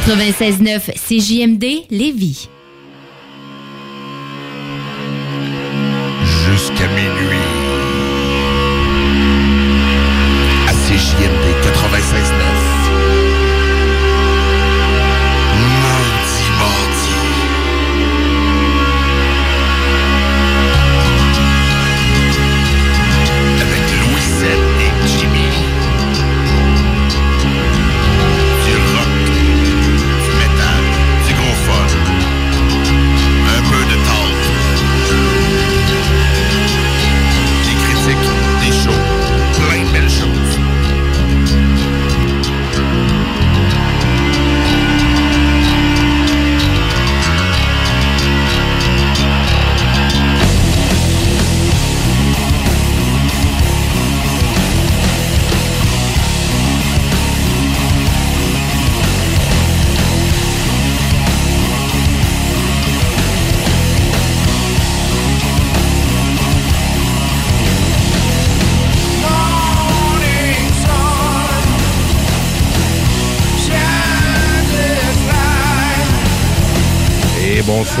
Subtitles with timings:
[0.00, 2.48] 96.9 CJMD Lévis.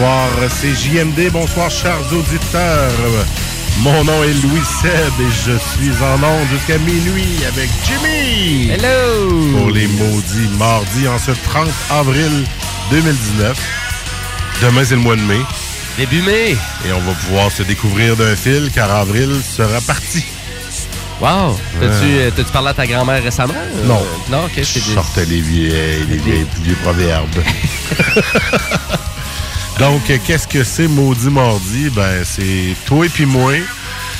[0.06, 1.30] Bonsoir, c'est JMD.
[1.32, 2.92] Bonsoir, chers auditeurs.
[3.80, 8.70] Mon nom est Louis Seb et je suis en onde jusqu'à minuit avec Jimmy.
[8.70, 9.58] Hello!
[9.58, 12.30] Pour les maudits mardis en ce 30 avril
[12.90, 13.58] 2019.
[14.62, 15.40] Demain, c'est le mois de mai.
[15.98, 16.52] Début mai.
[16.86, 20.24] Et on va pouvoir se découvrir d'un fil car avril sera parti.
[21.20, 21.58] Wow!
[21.80, 23.54] T'as-tu euh, t'as-tu parlé à ta grand-mère récemment?
[23.56, 24.06] Euh, Non.
[24.30, 24.94] Non, ok, Je c'est des...
[24.94, 27.28] sortais les vieilles, les vieilles, vieux proverbes.
[29.78, 31.90] Donc, qu'est-ce que c'est Maudit Mardi?
[31.90, 33.52] Ben, c'est toi et puis moi,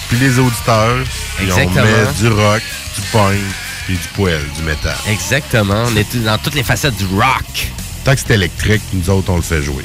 [0.09, 0.99] puis les auditeurs.
[1.37, 2.63] Puis on met du rock,
[2.95, 3.39] du punk,
[3.87, 4.95] puis du poêle, du métal.
[5.09, 5.85] Exactement.
[5.87, 7.73] On est dans toutes les facettes du rock.
[8.05, 9.85] Tant que c'est électrique, nous autres, on le fait jouer.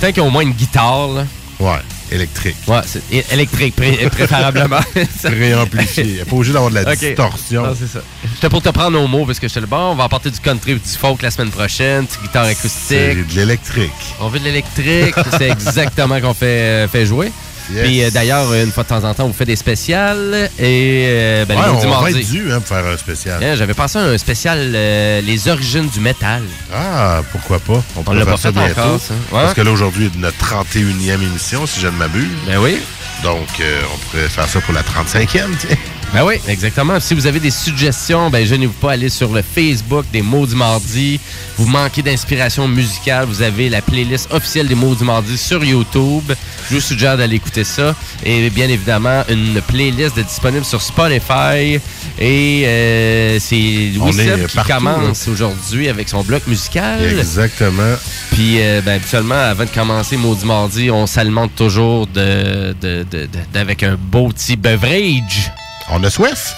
[0.00, 1.26] Tant qu'il y a au moins une guitare, là.
[1.58, 1.80] Ouais,
[2.12, 2.56] électrique.
[2.66, 4.80] Ouais, c'est électrique, pré- préférablement.
[5.22, 6.24] Préamplifié.
[6.28, 6.98] Pas obligé d'avoir de la Ok.
[6.98, 7.62] distorsion.
[7.66, 8.00] Non, c'est ça.
[8.34, 9.92] J'étais pour te prendre au mot parce que j'étais le bon.
[9.92, 13.32] On va apporter du country et du folk la semaine prochaine, petite guitare C'est acoustique.
[13.34, 13.90] de l'électrique.
[14.20, 15.14] On veut de l'électrique.
[15.38, 17.32] c'est exactement qu'on fait, euh, fait jouer.
[17.72, 17.84] Yes.
[17.84, 20.50] Puis euh, d'ailleurs, une fois de temps en temps, on vous fait des spéciales.
[20.58, 22.20] Et euh, ben, Ouais, on va mardi.
[22.20, 23.42] être dû hein, pour faire un spécial.
[23.42, 26.42] Hein, J'avais pensé à un spécial euh, Les origines du métal.
[26.74, 27.82] Ah, pourquoi pas?
[27.96, 28.80] On, pourrait l'a pas fait bientôt.
[28.80, 29.14] encore, ça.
[29.14, 29.42] Ouais.
[29.42, 32.28] Parce que là, aujourd'hui, notre 31e émission, si je ne m'abuse.
[32.46, 32.78] Ben oui.
[33.22, 35.26] Donc, on pourrait faire ça pour la 35e,
[35.58, 35.76] tiens.
[36.12, 36.98] Ben oui, exactement.
[36.98, 40.44] Si vous avez des suggestions, ben gênez-vous pas à aller sur le Facebook des Mots
[40.44, 41.20] du Mardi.
[41.56, 46.24] Vous manquez d'inspiration musicale, vous avez la playlist officielle des Mots du Mardi sur YouTube.
[46.68, 47.94] Je vous suggère d'aller écouter ça.
[48.24, 51.78] Et bien évidemment, une playlist est disponible sur Spotify.
[52.18, 57.04] Et euh, c'est Louis Seb qui partout, commence aujourd'hui avec son bloc musical.
[57.04, 57.94] Exactement.
[58.32, 63.26] Puis, euh, ben, habituellement, avant de commencer Maudit Mardi, on s'alimente toujours de, de, de-
[63.26, 65.52] de- d'avec un beau petit beverage.
[65.92, 66.56] On a soif.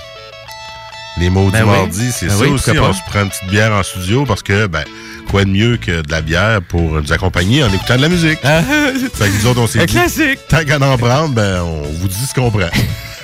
[1.18, 1.76] Les mots Ben du oui.
[1.76, 2.70] mardi, c'est Ben ça oui, aussi.
[2.78, 4.82] On se prend une petite bière en studio parce que, ben,
[5.30, 8.38] quoi de mieux que de la bière pour nous accompagner en écoutant de la musique?
[8.40, 10.38] fait que nous autres, on s'est Un dit, classique.
[10.48, 12.68] tant qu'à en prendre, ben, on vous dit ce qu'on prend.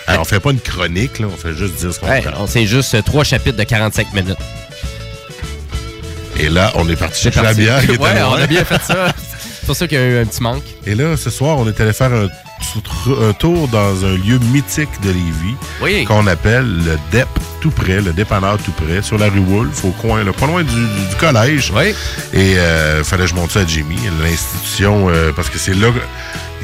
[0.06, 2.42] Alors, on fait pas une chronique, là, on fait juste dire ce qu'on Ouais, prend.
[2.42, 4.36] on c'est juste euh, trois chapitres de 45 minutes.
[6.38, 7.82] Et là, on est parti chercher la bière.
[8.00, 9.08] Ouais, on a bien fait ça.
[9.60, 10.62] C'est pour ça qu'il y a eu un petit manque.
[10.86, 12.28] Et là, ce soir, on est allé faire un
[13.38, 16.04] tour dans un lieu mythique de Lévis Oui.
[16.04, 17.28] qu'on appelle le DEP
[17.60, 20.62] tout près, le dépanneur tout près, sur la rue Wolfe, au coin, là, pas loin
[20.62, 20.86] du,
[21.18, 21.72] collège.
[21.74, 21.94] Oui.
[22.32, 25.88] Et euh, fallait que je monte ça à Jimmy, l'institution, euh, parce que c'est là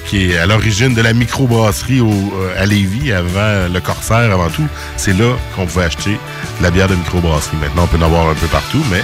[0.06, 4.50] qui est à l'origine de la microbrasserie au, euh, à Lévis, avant le Corsaire, avant
[4.50, 4.66] tout.
[4.96, 6.12] C'est là qu'on pouvait acheter
[6.58, 7.56] de la bière de microbrasserie.
[7.60, 9.02] Maintenant, on peut en avoir un peu partout, mais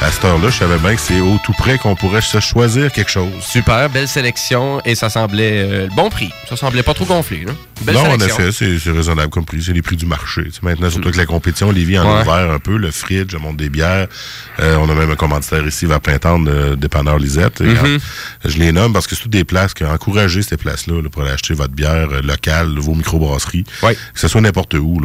[0.00, 2.92] à cette heure-là, je savais bien que c'est au tout près qu'on pourrait se choisir
[2.92, 3.32] quelque chose.
[3.40, 6.30] Super, belle sélection et ça semblait euh, bon prix.
[6.48, 7.44] Ça semblait pas trop gonflé.
[7.44, 7.52] Là.
[7.82, 9.62] Belle non, en effet, c'est raisonnable comme prix.
[9.62, 10.42] C'est les prix du marché.
[10.62, 12.22] Maintenant, surtout avec la compétition, Lévis en a Ouais.
[12.22, 12.76] ouvert un peu.
[12.76, 14.08] Le fridge, le monde des bières.
[14.60, 17.60] Euh, on a même un commanditaire ici vers Printemps, de dépanneur Lisette.
[17.60, 17.78] Et, Mhm.
[17.84, 17.98] euh,
[18.44, 21.08] je les nomme parce que c'est toutes des places qui ont encouragé ces places-là là,
[21.08, 23.64] pour aller acheter votre bière euh, locale, vos microbrasseries.
[23.82, 23.94] Ouais.
[23.94, 25.00] Que ce soit n'importe où.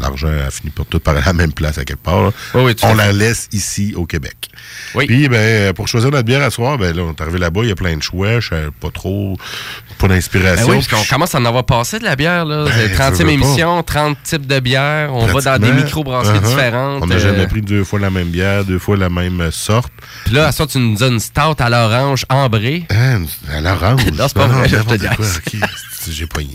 [0.00, 2.32] L'argent a fini par tout par la même place à quelque part.
[2.54, 4.48] Oui, oui, on la laisse ici au Québec.
[4.94, 5.06] Oui.
[5.06, 7.68] Puis, ben, pour choisir notre bière à soir, ben, là, on est arrivé là-bas, il
[7.68, 8.40] y a plein de choix.
[8.40, 9.36] Je pas trop,
[9.98, 10.68] pas Ben d'inspiration.
[10.68, 12.44] oui, parce Puis qu'on commence à en avoir passé de la bière.
[12.44, 12.64] Là.
[12.64, 13.30] Ben, C'est je 30e veux pas.
[13.32, 15.10] émission, 30 types de bières.
[15.14, 16.48] On va dans des microbrasseries Uh-huh.
[16.48, 17.02] différentes.
[17.02, 19.50] On n'a euh, jamais pris deux fois la même bière, deux fois la même euh,
[19.50, 19.92] sorte.
[20.24, 22.84] Puis là, à ça, tu nous donnes une stout à l'orange ambrée.
[22.90, 23.22] Hein,
[23.52, 24.00] à l'orange.
[24.12, 26.54] Non, c'est pas vrai, je te c'est- J'ai poigné.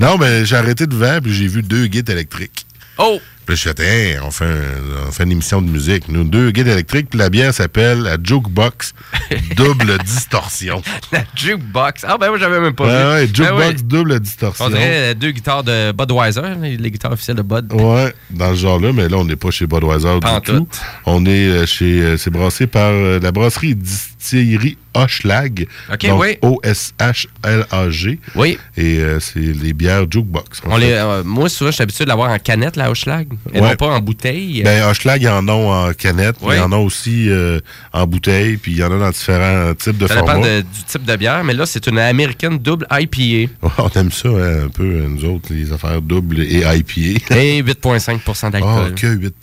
[0.00, 2.66] Non, mais j'ai arrêté de vendre puis j'ai vu deux guides électriques.
[2.98, 3.20] Oh!
[3.48, 6.06] Puis je fais, hey, on fait, un- on fait une émission de musique.
[6.10, 8.92] Nous, deux guides électriques, puis la bière s'appelle la Jukebox
[9.56, 10.82] Double Distorsion.
[11.12, 12.04] La jukebox.
[12.06, 13.08] Ah, ben moi, j'avais même pas Ouais, vu.
[13.08, 13.82] ouais, Ben Jukebox.
[13.84, 14.66] Double Distorsion.
[14.66, 16.42] On dirait euh, deux guitares de Budweiser,
[16.78, 17.72] les, guitares officielles de Bud.
[17.72, 20.68] Ouais, dans ce genre-là, mais là, on n'est pas chez Budweiser du tout.
[21.06, 22.02] On est euh, chez.
[22.02, 25.66] euh, c'est brassé par la brasserie distillerie Hochlag.
[25.92, 26.38] OK, donc oui.
[26.42, 28.18] O-S-H-L-A-G.
[28.34, 28.58] Oui.
[28.76, 30.60] Et euh, c'est les bières Jukebox.
[30.66, 33.60] On les, euh, moi, souvent, je suis habitué de l'avoir en canette, la Hochlag, et
[33.60, 33.68] Ouais.
[33.70, 34.62] non pas en bouteille.
[34.62, 36.56] Ben, Hochlag, ils en ont en canette, Oui.
[36.56, 37.60] ils en ont aussi euh,
[37.92, 40.34] en bouteille, puis il y en a dans différents types de ça formats.
[40.36, 43.88] dépend de- du type de bière, mais là, c'est une américaine double IPA Ouais, on
[43.98, 47.36] aime ça, hein, un peu, nous autres, les affaires doubles et IPA.
[47.36, 48.94] et 8,5 Ah, d'alcool.
[48.94, 49.34] que 8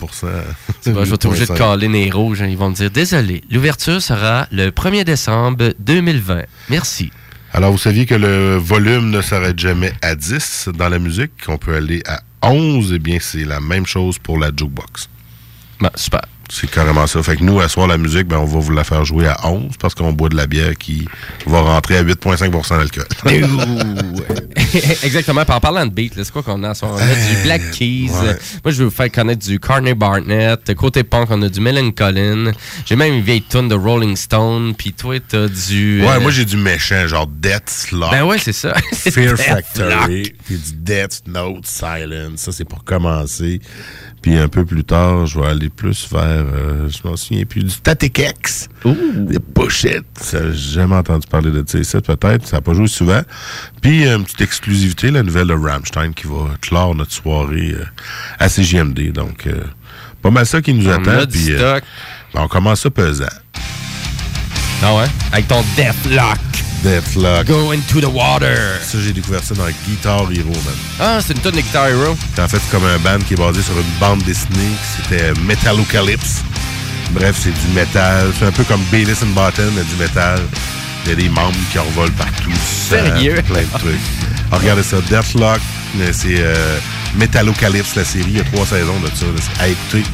[0.82, 1.58] Tu vois, je vais être obligé de 8,5.
[1.58, 2.42] caler les rouges.
[2.42, 2.46] hein.
[2.48, 6.42] Ils vont me dire Désolé, l'ouverture sera le 1er décembre 2020.
[6.70, 7.10] Merci.
[7.52, 11.58] Alors, vous saviez que le volume ne s'arrête jamais à 10 dans la musique, qu'on
[11.58, 15.08] peut aller à 11, eh bien, c'est la même chose pour la jukebox.
[15.80, 16.22] Bon, super.
[16.48, 17.22] C'est carrément ça.
[17.22, 19.48] Fait que nous, à soir, la musique, ben, on va vous la faire jouer à
[19.48, 21.08] 11 parce qu'on boit de la bière qui
[21.46, 23.06] va rentrer à 8,5% d'alcool.
[25.02, 25.44] Exactement.
[25.44, 26.72] Puis en parlant de beat, c'est quoi qu'on a?
[26.82, 28.10] On a du Black Keys.
[28.10, 28.38] ouais.
[28.64, 30.74] Moi, je vais vous faire connaître du Carney Barnett.
[30.74, 32.52] Côté punk, on a du Melon Collin.
[32.84, 34.74] J'ai même une vieille tune de Rolling Stone.
[34.76, 36.02] Puis toi, t'as du...
[36.02, 38.10] Ouais, euh, moi, j'ai du méchant, genre Death Slot.
[38.10, 38.74] Ben ouais, c'est ça.
[38.92, 42.40] Fear Death Factory, puis du Death Note Silence.
[42.40, 43.60] Ça, c'est pour commencer.
[44.26, 47.62] Puis un peu plus tard, je vais aller plus vers, euh, je m'en souviens plus,
[47.62, 48.68] du Static X.
[48.84, 49.38] Des.
[50.20, 52.44] Ça, J'ai jamais entendu parler de ça peut-être.
[52.44, 53.20] Ça n'a pas joué souvent.
[53.80, 57.84] Puis une petite exclusivité, la nouvelle de Rammstein qui va clore notre soirée euh,
[58.40, 59.12] à CGMD.
[59.12, 59.62] Donc, euh,
[60.22, 61.24] pas mal ça qui nous On attend.
[61.30, 61.80] Puis, ben,
[62.34, 63.26] on commence ça pesant.
[64.82, 65.06] Ah ouais?
[65.30, 66.40] Avec ton Deathlock.
[66.86, 67.48] Deathlock.
[67.48, 68.56] Go into the water.
[68.80, 70.74] Ça, j'ai découvert ça dans Guitar Hero, man.
[71.00, 72.16] Ah, c'est une tonne de Guitar Hero.
[72.32, 74.70] C'est en fait comme un band qui est basé sur une bande dessinée.
[74.96, 76.42] C'était Metallocalypse.
[77.10, 78.30] Bref, c'est du métal.
[78.38, 80.38] C'est un peu comme Beavis and Button, mais du métal.
[81.04, 82.52] Il y a des membres qui revolent partout.
[82.64, 83.34] Sérieux?
[83.36, 84.00] Euh, plein de trucs.
[84.52, 84.98] Alors, regardez ça.
[85.00, 85.60] Deathlock,
[85.98, 86.78] euh, c'est euh,
[87.16, 88.26] Metallocalypse, la série.
[88.28, 89.26] Il y a trois saisons de ça.
[89.40, 90.04] C'est à écouter.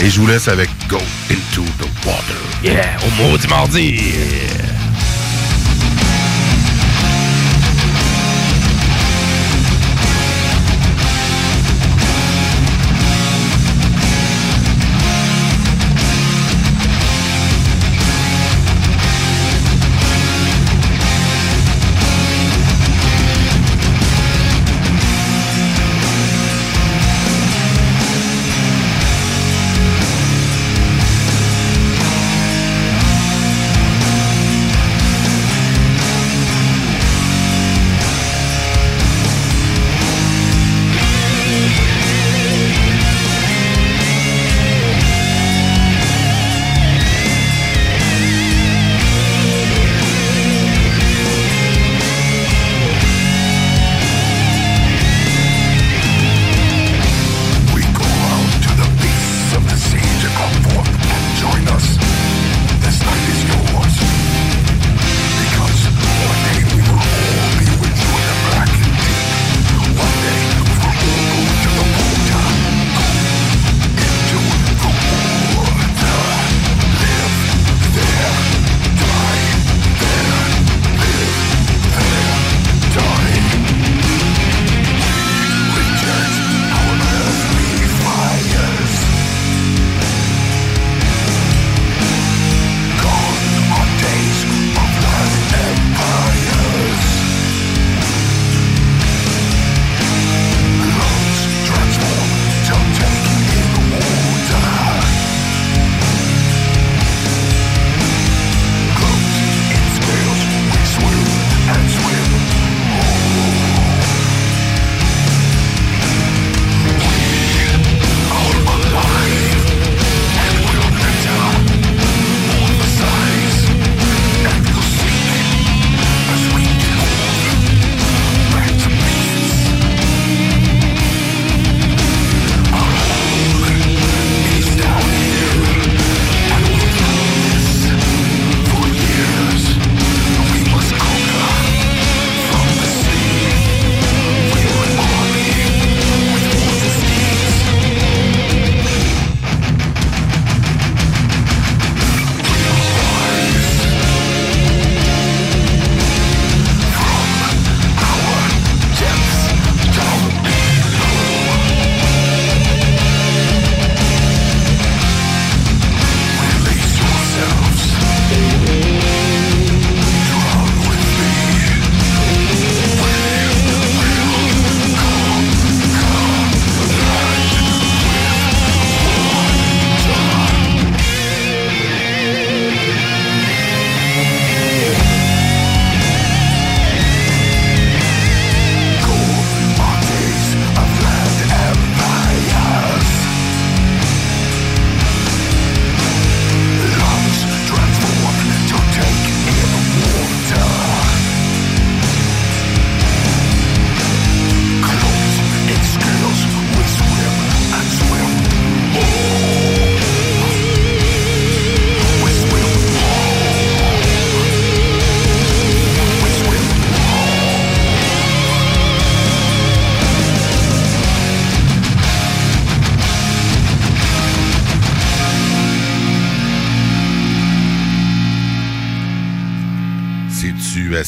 [0.00, 0.96] Et je vous laisse avec Go
[1.30, 2.36] Into the Water.
[2.64, 3.98] Yeah, au mot du mardi.
[3.98, 4.81] Go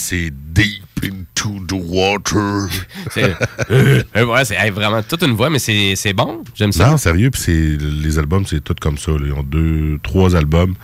[0.04, 2.68] Assez deep into the water?
[3.10, 3.34] C'est
[3.70, 6.44] euh, ouais, c'est hey, vraiment toute une voix, mais c'est c'est bon.
[6.54, 6.90] J'aime ça.
[6.90, 9.12] Non, sérieux, puis c'est les albums, c'est tout comme ça.
[9.12, 9.20] là.
[9.24, 10.74] Ils ont deux, trois albums.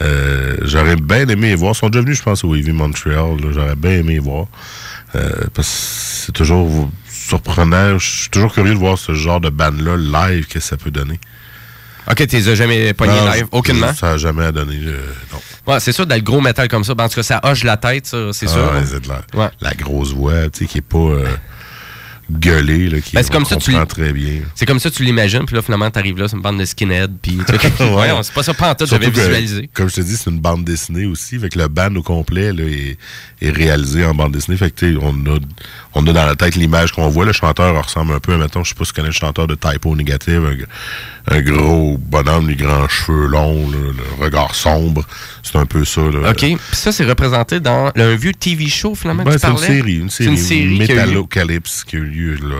[0.00, 1.72] Euh, J'aurais bien aimé les voir.
[1.74, 3.36] Ils sont déjà venus, je pense, au Heavy Montreal.
[3.52, 4.46] J'aurais bien aimé les voir.
[5.14, 5.74] Euh, parce que
[6.26, 7.98] c'est toujours surprenant.
[7.98, 11.20] Je suis toujours curieux de voir ce genre de band-là live, que ça peut donner.
[12.10, 13.92] Ok, tu les as jamais pognés live, aucunement?
[13.92, 14.76] Ça n'a jamais donné.
[14.82, 15.00] euh,
[15.32, 15.40] non.
[15.66, 16.94] Ouais, c'est sûr, dans le gros métal comme ça.
[16.94, 18.72] Ben, en tout cas, ça hoche la tête, ça, c'est Ah, sûr.
[18.72, 19.50] ouais, c'est de la, Ouais.
[19.60, 21.26] la grosse voix, tu sais, qui est pas euh,
[22.30, 24.40] gueulée, là, qui Ben, c'est comme ça, tu très bien.
[24.54, 27.12] C'est comme ça tu l'imagines, puis là, finalement, t'arrives là, c'est une bande de skinhead,
[27.22, 27.38] puis
[27.80, 28.12] Ouais.
[28.22, 29.70] c'est pas ça, pas en tout, j'avais visualisé.
[29.72, 31.38] Comme je te dis, c'est une bande dessinée aussi.
[31.38, 32.98] Fait que le band au complet là, est,
[33.40, 34.56] est réalisé en bande dessinée.
[34.56, 35.38] Fait que tu sais, on a,
[35.94, 37.24] on a dans la tête l'image qu'on voit.
[37.24, 39.46] Le chanteur ressemble un peu, à, mettons, je sais pas si tu connais le chanteur
[39.46, 40.42] de Typo Négative,
[41.28, 43.78] un, un gros bonhomme, les grands cheveux longs, là,
[44.18, 45.06] le regard sombre.
[45.42, 46.00] C'est un peu ça.
[46.02, 46.30] Là.
[46.30, 46.38] OK.
[46.40, 49.96] Puis ça, c'est représenté dans le- un vieux TV show, finalement, Ben, c'est une série,
[49.98, 50.78] une C'est série, une série.
[50.78, 52.56] Metallocalypse qui a eu lieu là.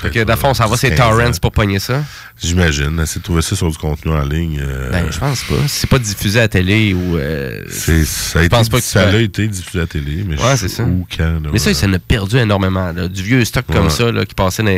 [0.00, 1.10] Fait que, dans fond, ça va, c'est 15 ans.
[1.16, 2.04] Torrents pour pogner ça.
[2.40, 3.00] J'imagine.
[3.00, 4.60] Essayer de trouver ça sur du contenu en ligne.
[4.62, 5.54] euh, Ben, je pense pas.
[5.66, 7.16] C'est pas diffusé à la télé ou...
[7.18, 10.24] euh, c'est, ça a, été, pense pas que ça a été diffusé à la télé,
[10.24, 10.84] mais Ouais, je c'est sais ça.
[10.84, 11.24] où, quand.
[11.42, 12.92] là, Mais ça, ça en a perdu énormément.
[12.92, 13.08] là.
[13.08, 14.68] Du vieux stock comme ça là, qui passait dans,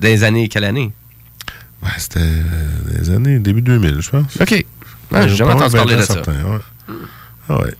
[0.00, 0.46] dans les années...
[0.48, 0.92] Quelle année?
[1.82, 4.36] Ouais, c'était euh, des années, début 2000, je pense.
[4.40, 4.64] OK.
[5.10, 6.14] Ouais, j'ai jamais entendu parler de ça.
[6.14, 6.94] certain, ouais.
[7.48, 7.74] Ah ouais.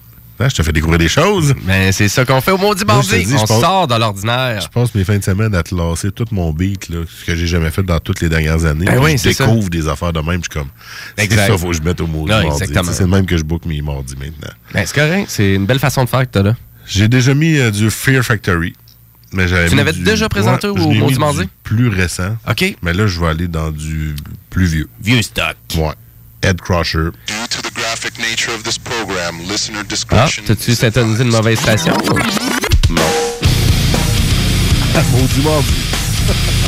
[0.44, 1.54] Ah, je te fais découvrir des choses.
[1.62, 3.25] Ben, c'est ça qu'on fait au Maudit Mardi.
[3.25, 4.61] dis, On je pense- sort de l'ordinaire.
[4.61, 7.34] Je passe mes fins de semaine à te lasser tout mon beat, là, ce que
[7.37, 8.87] j'ai jamais fait dans toutes les dernières années.
[8.87, 9.44] Ben oui, je ça.
[9.46, 10.68] découvre des affaires de même, je suis comme.
[11.16, 12.92] C'est ça, faut que je mette au Ouais, exactement.
[12.92, 14.52] C'est le même que je book mes mardis maintenant.
[14.75, 15.26] Ben, c'est correct.
[15.28, 16.56] C'est une belle façon de faire que t'as là.
[16.87, 18.75] J'ai déjà mis euh, du Fear Factory.
[19.32, 21.49] Mais j'avais Tu l'avais du- déjà présenté au Maudit Mardi?
[21.62, 22.37] plus récent.
[22.50, 22.76] OK.
[22.82, 24.14] Mais là, je vais aller dans du
[24.50, 24.88] plus vieux.
[25.00, 25.56] Vieux stock.
[25.76, 25.92] Ouais.
[26.42, 27.11] Head Crusher.
[28.02, 31.94] Due to the graphic nature of this program, listener Ah, t'as-tu syntonisé une mauvaise station?
[32.90, 33.02] Non.
[35.12, 36.62] Maudit mardi.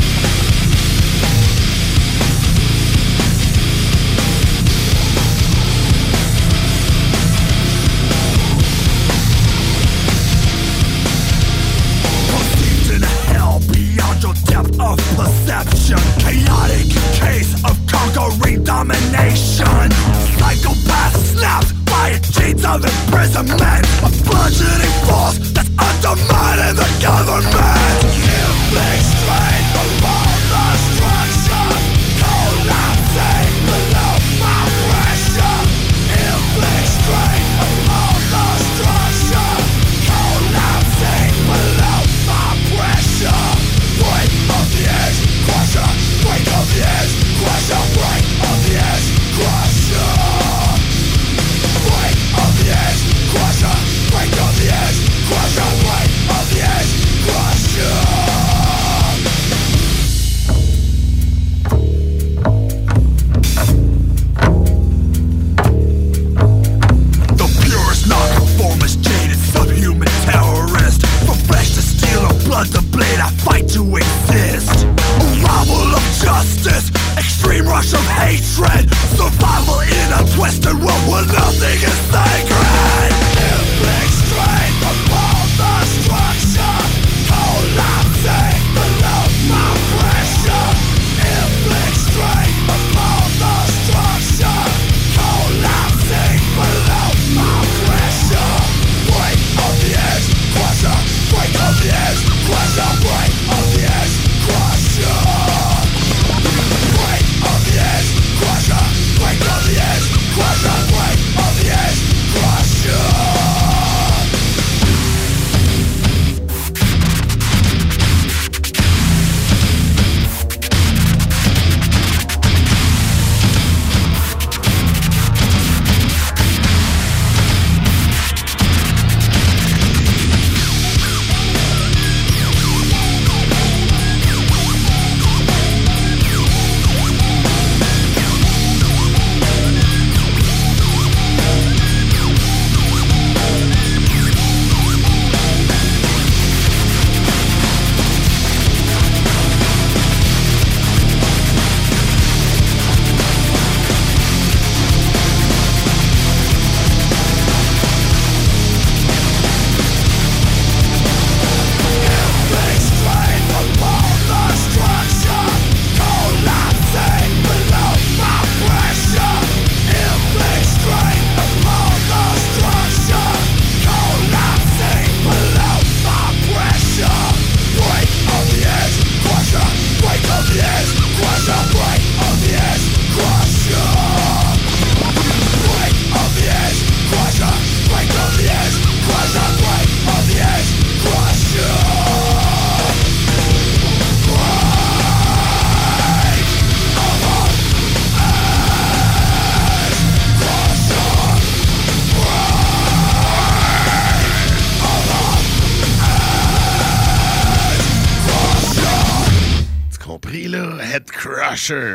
[22.65, 23.61] Of imprisonment.
[23.61, 27.74] A bludgeoning force that's undermining the government.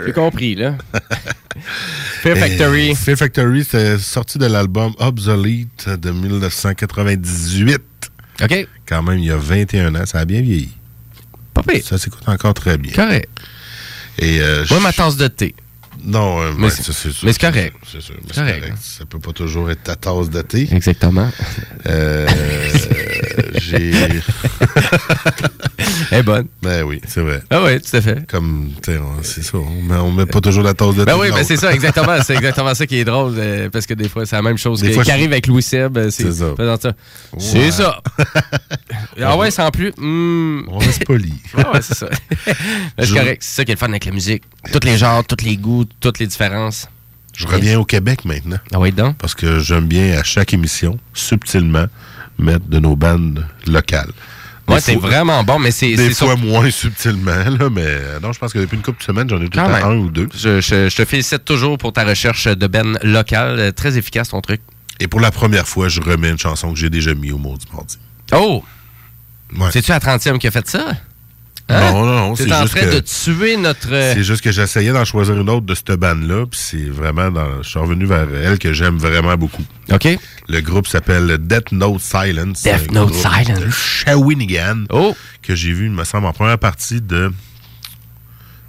[0.07, 0.77] J'ai compris, là.
[2.23, 2.95] Fear Factory.
[2.95, 7.79] Fear Factory, c'est sorti de l'album Obsolete de 1998.
[8.43, 8.69] OK.
[8.87, 10.07] Quand même, il y a 21 ans.
[10.07, 10.71] Ça a bien vieilli.
[11.55, 11.85] Pas pire.
[11.85, 12.93] Ça s'écoute encore très bien.
[12.93, 13.29] Correct.
[14.19, 15.55] Et, euh, Moi, ma tasse de thé.
[16.03, 17.11] Non, euh, Mais ouais, c'est- sûr.
[17.25, 17.77] mais c'est correct.
[17.91, 18.15] C'est sûr.
[18.35, 18.61] Correct.
[18.61, 18.77] correct.
[18.81, 20.69] Ça peut pas toujours être ta tasse de thé.
[20.73, 21.31] Exactement.
[21.87, 22.27] Euh,
[23.59, 23.93] j'ai.
[26.11, 26.47] Elle est bonne.
[26.63, 27.43] Ben oui, c'est vrai.
[27.51, 28.27] Ah oui, tout à fait.
[28.27, 29.59] Comme, tu sais, on- c'est ça.
[29.59, 31.05] On met, on met pas toujours la tasse de.
[31.05, 32.17] Ben oui, de ben c'est ça, exactement.
[32.25, 34.83] C'est exactement ça qui est drôle, euh, parce que des fois, c'est la même chose
[34.83, 35.97] qui arrive avec Louis Seb.
[35.97, 36.55] euh, C'est ça.
[36.57, 36.89] faisant ça.
[36.89, 36.95] Ouais.
[37.39, 38.01] C'est ça.
[39.23, 39.93] ah ouais, sans plus.
[39.97, 40.65] hmm.
[40.69, 41.33] On reste poli.
[41.57, 42.09] Ah ouais, c'est ça.
[42.99, 43.43] C'est Je- correct.
[43.43, 44.43] C'est ça qui est le fun avec la musique.
[44.73, 46.89] Tous les genres, tous les goûts, toutes les différences.
[47.37, 48.59] Je reviens au Québec maintenant.
[48.73, 49.17] Ah oui, donc?
[49.17, 51.87] Parce que j'aime bien, à chaque émission, subtilement,
[52.41, 54.11] mettre de nos bandes locales.
[54.69, 58.33] Ouais, c'est vraiment bon, mais c'est Des fois sur- moins subtilement, là, mais euh, non,
[58.33, 60.29] je pense que depuis une couple de semaines, j'en ai tout le un ou deux.
[60.33, 63.59] Je, je- je te félicite toujours pour ta recherche de Ben local.
[63.59, 64.61] Euh, Très efficace ton truc.
[65.01, 67.57] Et pour la première fois, je remets une chanson que j'ai déjà mis au mot
[67.57, 67.99] du mardi.
[68.33, 68.63] Oh!
[69.59, 69.71] Ouais.
[69.73, 70.87] C'est-tu la 30e qui a fait ça?
[71.73, 71.93] Hein?
[71.93, 73.93] Non, non, non, c'est en juste train que- de tuer notre.
[73.93, 77.31] euh, C'est juste que j'essayais d'en choisir une autre de cette bande-là, puis c'est vraiment
[77.31, 77.63] dans.
[77.63, 79.65] Je suis revenu vers elle que j'aime vraiment beaucoup.
[79.93, 80.09] OK.
[80.49, 82.63] Le groupe s'appelle Death Note Silence.
[82.63, 83.61] Death Note Silence.
[83.61, 84.85] De Shawinigan.
[84.91, 85.17] Oh!
[85.43, 87.31] Que j'ai vu, il me semble, en première partie de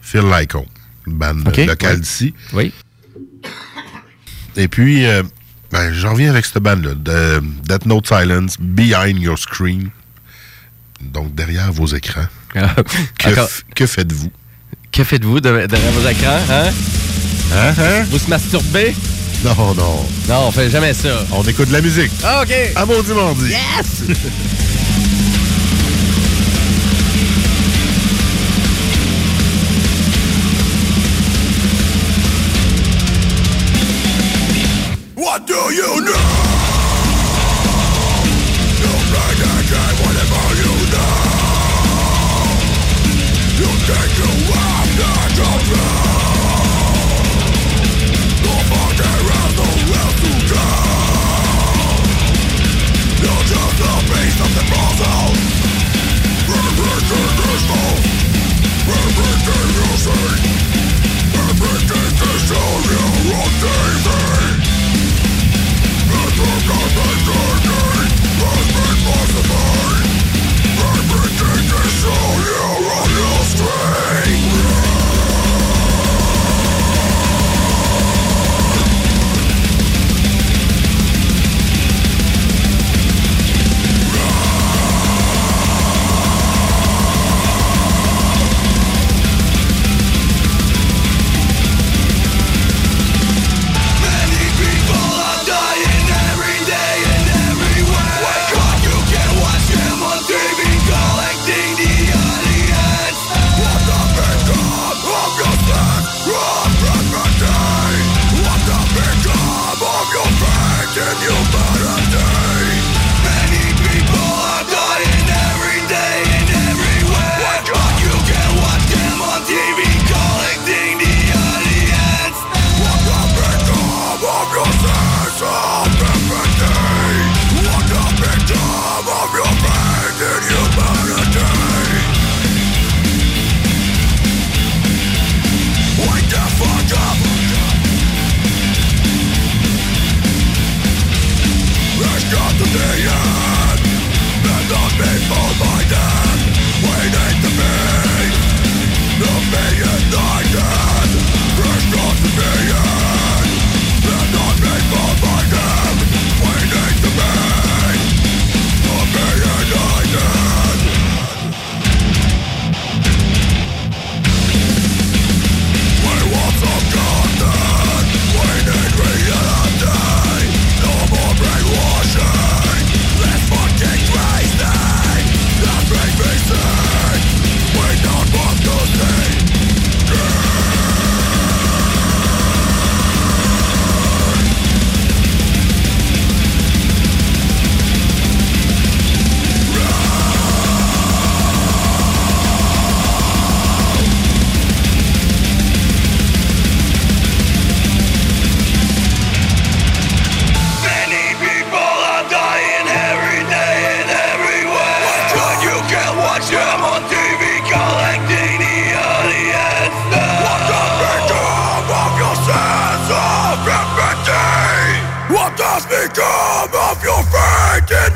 [0.01, 0.65] Phil Lycon,
[1.07, 2.33] une bande locale d'ici.
[2.53, 2.71] Oui.
[4.57, 5.23] Et puis, euh,
[5.71, 9.89] ben, j'en reviens avec cette bande-là, de Death Note Silence, Behind Your Screen.
[11.01, 12.25] Donc, derrière vos écrans.
[12.53, 14.29] Que, f- que faites-vous?
[14.91, 16.39] Que faites-vous de- derrière vos écrans?
[16.49, 16.69] Hein?
[17.53, 18.03] Hein, hein?
[18.09, 18.95] Vous se masturbez?
[19.43, 20.05] Non, non.
[20.29, 21.25] Non, on fait jamais ça.
[21.31, 22.11] On écoute de la musique.
[22.23, 22.53] Ah, OK.
[22.75, 23.49] À mardi.
[23.49, 24.17] Yes!
[35.15, 36.50] What do you know?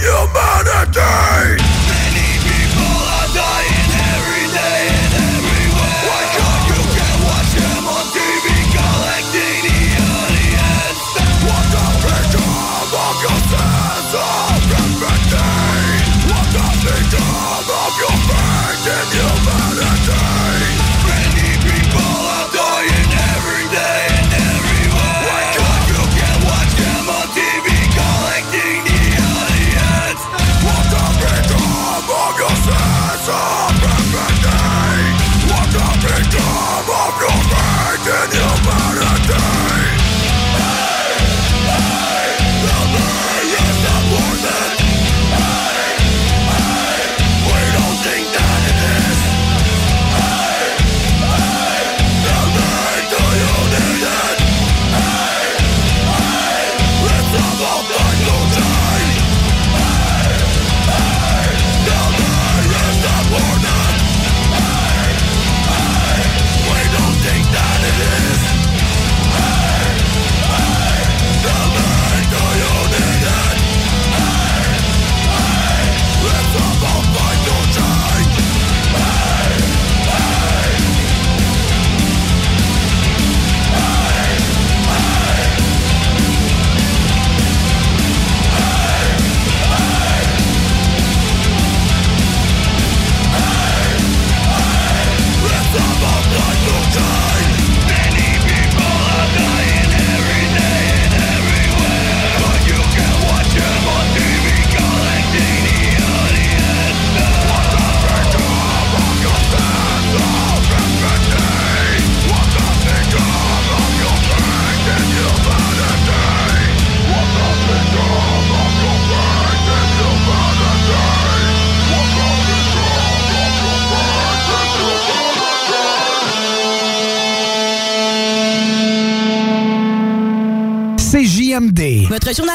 [0.06, 0.45] You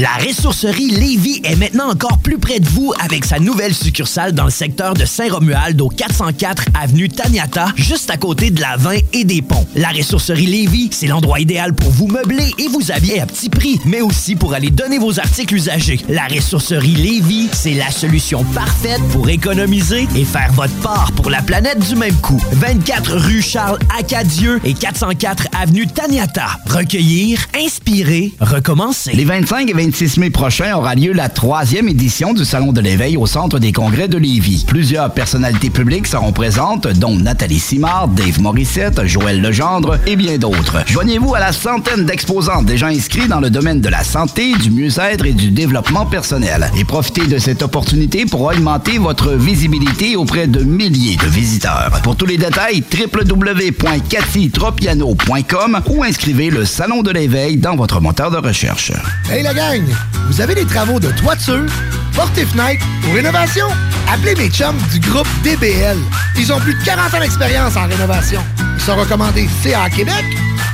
[0.00, 4.46] La ressourcerie Lévis est maintenant encore plus près de vous avec sa nouvelle succursale dans
[4.46, 9.24] le secteur de Saint-Romuald au 404 avenue Taniata, juste à côté de la 20 et
[9.24, 9.66] des ponts.
[9.76, 13.78] La ressourcerie Lévis, c'est l'endroit idéal pour vous meubler et vous habiller à petit prix,
[13.84, 16.00] mais aussi pour aller donner vos articles usagés.
[16.08, 21.42] La ressourcerie Lévis, c'est la solution parfaite pour économiser et faire votre part pour la
[21.42, 22.42] planète du même coup.
[22.52, 26.58] 24 rue Charles Acadieux et 404 avenue Taniata.
[26.70, 29.12] Recueillir, inspirer, recommencer.
[29.12, 33.16] Les 25 et 26 mai prochains aura lieu la troisième édition du Salon de l'éveil
[33.16, 34.64] au Centre des congrès de Lévis.
[34.66, 40.78] Plusieurs personnalités publiques seront présentes, dont Nathalie Simard, Dave Morissette, Joël Legendre et bien d'autres.
[40.86, 45.26] Joignez-vous à la centaine d'exposants déjà inscrits dans le domaine de la santé, du mieux-être
[45.26, 46.70] et du développement personnel.
[46.78, 51.90] Et profitez de cette opportunité pour augmenter votre visibilité auprès de milliers de visiteurs.
[52.02, 58.38] Pour tous les détails, www.cathytropiano.com ou inscrivez le Salon de l'éveil dans votre moteur de
[58.38, 58.92] recherche.
[59.30, 59.84] Hey gang,
[60.28, 61.66] vous avez des travaux de toiture,
[62.14, 63.66] porte et fenêtre ou rénovation?
[64.12, 65.96] Appelez mes chums du groupe DBL.
[66.36, 68.42] Ils ont plus de 40 ans d'expérience en rénovation.
[68.76, 70.24] Ils sont recommandés CA Québec.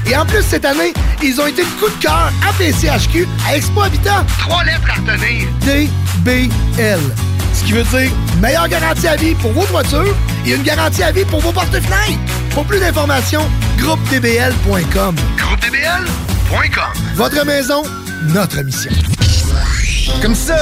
[0.06, 3.82] Et en plus, cette année, ils ont été coup de cœur à PCHQ à Expo
[3.82, 4.24] Habitat.
[4.38, 5.48] Trois lettres à retenir.
[5.64, 7.00] DBL.
[7.52, 10.14] Ce qui veut dire meilleure garantie à vie pour vos toitures
[10.46, 12.20] et une garantie à vie pour vos porte-fenêtres.
[12.50, 13.46] Pour plus d'informations,
[13.78, 15.16] groupedbl.com.
[17.14, 17.82] Votre maison,
[18.28, 18.90] notre mission.
[20.22, 20.56] Comme ça,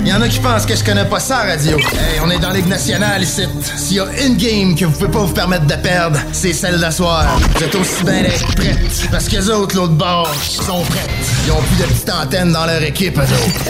[0.00, 1.78] il y en a qui pensent que je connais pas ça, radio.
[1.78, 3.46] Hey, on est dans Ligue nationale ici.
[3.76, 6.80] S'il y a une game que vous pouvez pas vous permettre de perdre, c'est celle
[6.80, 7.38] d'asseoir.
[7.56, 9.08] Vous êtes aussi bien d'être prêtes.
[9.12, 11.10] Parce que les autres, l'autre bord, sont prêtes.
[11.46, 13.64] Ils ont plus de petites antennes dans leur équipe, eux autres.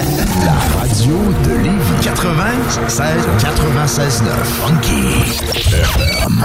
[0.45, 6.45] La radio de Lévis 96 96 9 Funky FM.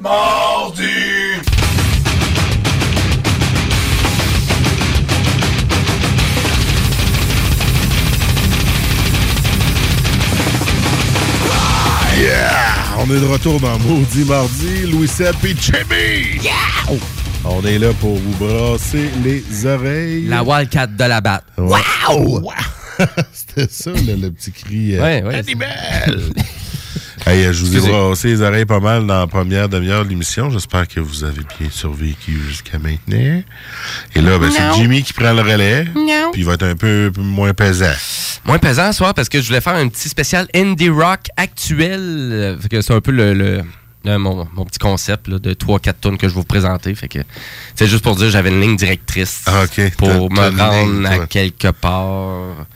[0.00, 1.11] Mardi!
[12.98, 14.86] On est de retour dans Maudit Mardi.
[14.90, 16.40] Louis Sepp et Jimmy!
[16.42, 16.96] Yeah!
[17.44, 20.26] On est là pour vous brasser les oreilles.
[20.26, 21.44] La Wildcat de la batte.
[21.58, 21.80] Ouais.
[23.32, 24.96] C'était ça, là, le petit cri.
[24.96, 25.34] euh, Ouais, ouais.
[25.36, 26.20] Animal!
[27.24, 30.10] Hey, euh, je vous ai brassé les oreilles pas mal dans la première demi-heure de
[30.10, 30.50] l'émission.
[30.50, 33.42] J'espère que vous avez bien survécu jusqu'à maintenant.
[34.16, 34.74] Et là, ben, c'est.
[34.74, 35.84] Jimmy qui prend le relais.
[35.94, 36.30] Non.
[36.32, 37.92] Puis il va être un peu, peu moins pesant.
[38.44, 42.58] Moins pesant ce soir parce que je voulais faire un petit spécial indie rock actuel.
[42.60, 43.62] Fait que c'est un peu le, le-
[44.04, 46.94] le- mon, mon petit concept là, de 3-4 tonnes que je vais vous présenter.
[46.94, 47.18] Fait que
[47.74, 49.64] c'est juste pour dire que j'avais une ligne directrice Ah,
[49.96, 52.66] pour me rendre ligne, à quelque part.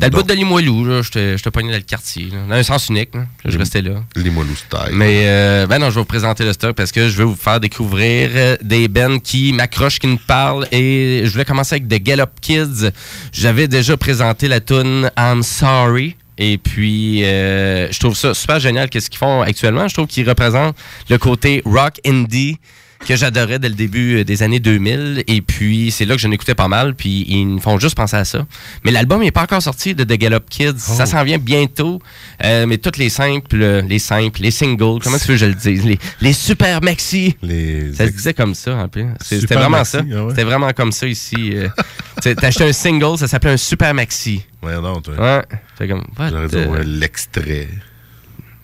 [0.00, 2.24] Dans le bout de Limoilou, j'étais j'étais pogné dans le quartier.
[2.32, 2.38] là.
[2.48, 3.26] Dans un sens unique, là.
[3.44, 4.02] je restais là.
[4.16, 4.92] Limoilou style.
[4.94, 7.36] Mais euh, ben non, je vais vous présenter le stock parce que je veux vous
[7.36, 10.66] faire découvrir euh, des bands qui m'accrochent, qui me parlent.
[10.72, 12.90] Et je voulais commencer avec The Up Kids.
[13.32, 16.16] J'avais déjà présenté la tune I'm Sorry.
[16.42, 19.86] Et puis, euh, je trouve ça super génial qu'est-ce qu'ils font actuellement.
[19.88, 20.74] Je trouve qu'ils représentent
[21.10, 22.58] le côté rock indie
[23.06, 25.24] que j'adorais dès le début euh, des années 2000.
[25.26, 26.94] Et puis, c'est là que j'en écoutais pas mal.
[26.94, 28.46] Puis, ils me font juste penser à ça.
[28.84, 30.78] Mais l'album n'est pas encore sorti de The Up Kids.
[30.78, 32.00] Ça s'en vient bientôt.
[32.44, 33.56] Euh, mais toutes les simples,
[33.88, 35.84] les simples, les singles, comment tu veux que je le dise?
[35.84, 37.36] Les, les super maxi.
[37.42, 39.04] Les Ça se disait comme ça, peu.
[39.22, 40.02] C'est- C'était vraiment maxi, ça.
[40.04, 40.30] ah ouais.
[40.30, 41.52] C'était vraiment comme ça ici.
[41.54, 41.68] euh.
[42.22, 44.42] T'as acheté un single, ça s'appelait un super maxi.
[44.62, 45.14] Ouais, non, toi.
[45.18, 45.42] Ouais.
[45.78, 47.68] Fait comme, J'aurais dit, euh, ouais, l'extrait.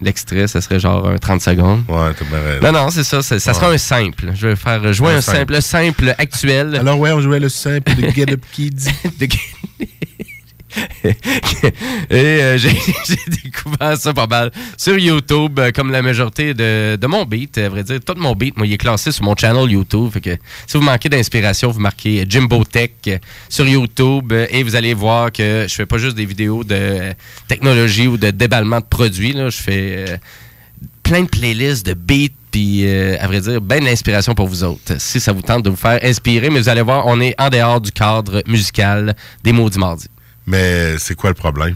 [0.02, 1.82] L'extrait, ça serait genre un 30 secondes.
[1.88, 2.61] Ouais, t'as bien.
[2.70, 3.22] Non, non, c'est ça.
[3.22, 4.32] Ça sera un simple.
[4.35, 5.38] Je vais faire jouer Un un, simple.
[5.38, 5.52] simple.
[5.54, 6.76] Le simple actuel.
[6.76, 8.90] Alors, ouais, on jouait le simple de Get Up Kids.
[9.18, 9.26] De-
[12.10, 12.72] Et euh, j'ai
[13.42, 17.58] découvert ça pas mal sur YouTube, euh, comme la majorité de, mon beat.
[17.58, 20.10] À vrai dire, tout mon beat, moi, il est classé sur mon channel YouTube.
[20.66, 25.32] Si vous manquez d'inspiration, vous marquez Jimbo Tech euh, sur YouTube et vous allez voir
[25.32, 27.12] que je fais pas juste des vidéos de
[27.48, 29.34] technologie ou de déballement de produits.
[29.36, 30.20] Je fais
[31.02, 35.20] plein de playlists de beats puis à vrai dire ben de pour vous autres si
[35.20, 37.80] ça vous tente de vous faire inspirer mais vous allez voir on est en dehors
[37.80, 40.08] du cadre musical des Maudits Mardis
[40.46, 41.74] Mais c'est quoi le problème?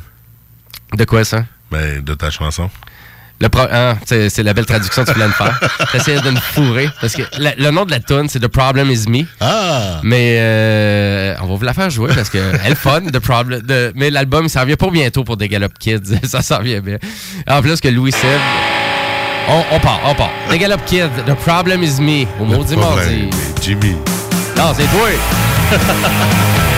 [0.97, 1.45] de quoi ça?
[1.71, 2.69] Ben, de ta chanson.
[3.41, 5.59] le pro- ah, c'est la belle traduction que tu viens de faire
[5.93, 8.91] t'essayes de me fourrer parce que la- le nom de la tune c'est The Problem
[8.91, 10.01] Is Me Ah!
[10.03, 13.61] mais euh, on va vous la faire jouer parce que elle est fun The Problem
[13.63, 16.81] de- mais l'album il s'en vient pour bientôt pour des Gallop Kids ça s'en vient
[16.81, 16.99] bien
[17.49, 18.41] en plus que Louis Seb
[19.49, 20.31] On, on part, on part.
[20.51, 23.31] The Gallop Kid, The Problem Is Me, au maudit mardi.
[23.63, 23.97] Jimmy.
[24.57, 25.09] Non, c'est toi.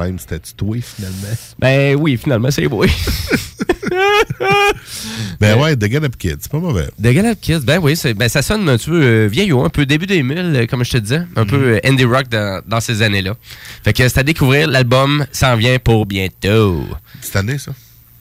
[0.00, 1.36] problème, c'était-tu toi, finalement?
[1.58, 2.88] Ben oui, finalement, c'est oui.
[5.40, 6.88] Ben ouais, The Get Up Kids, c'est pas mauvais.
[7.02, 9.86] The Gallop Kids, ben oui, ben ça sonne un petit peu euh, vieillot, un peu
[9.86, 13.02] début 2000, euh, comme je te disais, un peu euh, indie rock dans, dans ces
[13.02, 13.34] années-là.
[13.82, 16.84] Fait que c'est à découvrir, l'album s'en vient pour bientôt.
[17.20, 17.72] Cette année, ça?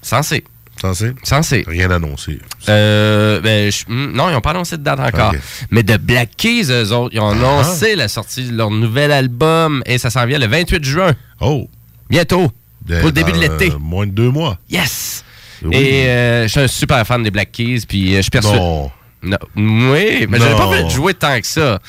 [0.02, 0.44] Censé.
[0.82, 1.14] Censé?
[1.24, 1.64] Censé.
[1.68, 2.40] Rien annoncé.
[2.70, 5.34] Euh, ben, je- hmm, non, ils n'ont pas annoncé de date encore.
[5.72, 9.84] Mais de Black Keys, eux autres, ils ont annoncé la sortie de leur nouvel album
[9.86, 11.14] et ça s'en vient le 28 juin.
[11.42, 11.70] Oh!
[12.10, 12.52] Bientôt.
[12.88, 13.72] pour le début de l'été.
[13.72, 14.58] euh, moins de deux mois.
[14.70, 15.24] Yes!
[15.64, 15.76] Oui.
[15.76, 18.58] Et euh, je suis un super fan des Black Keys, puis euh, je suis persuadé.
[19.22, 19.38] Non.
[19.56, 19.92] Non.
[19.94, 21.80] Oui, mais j'avais pas vu jouer tant que ça.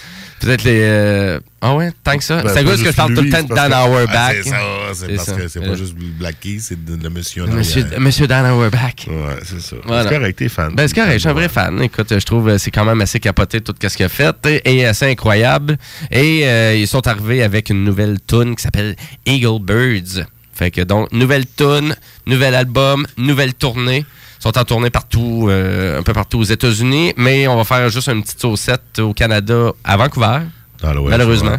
[0.41, 0.81] Peut-être les.
[0.83, 2.43] euh, Ah ouais, tant que ça?
[2.43, 4.33] Ben, c'est cause que je juste parle tout le temps de Dan Auerbach.
[4.43, 4.57] C'est ça,
[4.95, 7.85] c'est parce que c'est Euh, pas juste Black Keys, c'est de- le monsieur en Monsieur.
[7.99, 9.07] Monsieur Dan Auerbach.
[9.07, 9.15] Ouais,
[9.45, 9.77] c'est ça.
[9.85, 10.05] Voilà.
[10.11, 10.75] C'est correct, t'es fan.
[10.75, 11.83] Ben, c'est correct, je suis un vrai fan.
[11.83, 14.77] Écoute, je trouve que c'est quand même assez capoté tout ce qu'il a fait et,
[14.79, 15.77] et assez incroyable.
[16.11, 20.25] Et euh, ils sont arrivés avec une nouvelle tune qui s'appelle Eagle Birds.
[20.55, 21.95] Fait que donc, nouvelle tune,
[22.27, 24.05] nouvel album, nouvelle tournée.
[24.41, 27.91] Ils sont en tournée partout, euh, un peu partout aux États-Unis, mais on va faire
[27.91, 30.39] juste une petite saucette au Canada, à Vancouver.
[30.83, 31.51] Dans malheureusement.
[31.51, 31.59] ouais.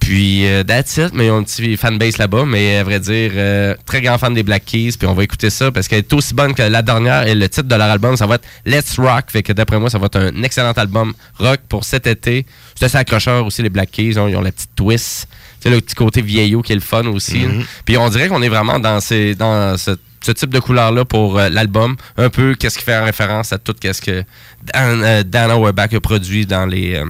[0.00, 3.30] Puis, euh, that's it, mais ils ont un petit fanbase là-bas, mais à vrai dire,
[3.34, 6.12] euh, très grand fan des Black Keys, puis on va écouter ça parce qu'elle est
[6.12, 8.98] aussi bonne que la dernière et le titre de leur album, ça va être Let's
[8.98, 12.44] Rock, fait que d'après moi, ça va être un excellent album rock pour cet été.
[12.74, 15.26] C'est assez accrocheur aussi, les Black Keys, ils ont, ils ont la petite twist,
[15.62, 17.38] tu sais, le petit côté vieillot qui est le fun aussi.
[17.38, 17.60] Mhm.
[17.60, 17.64] là.
[17.86, 19.92] Puis on dirait qu'on est vraiment dans, ces, dans ce,
[20.24, 23.74] ce type de couleur-là pour euh, l'album, un peu qu'est-ce qui fait référence à tout
[23.78, 24.24] qu'est-ce que
[24.62, 26.94] Dan, euh, Dan Auerbach a produit dans les...
[26.94, 27.04] euh,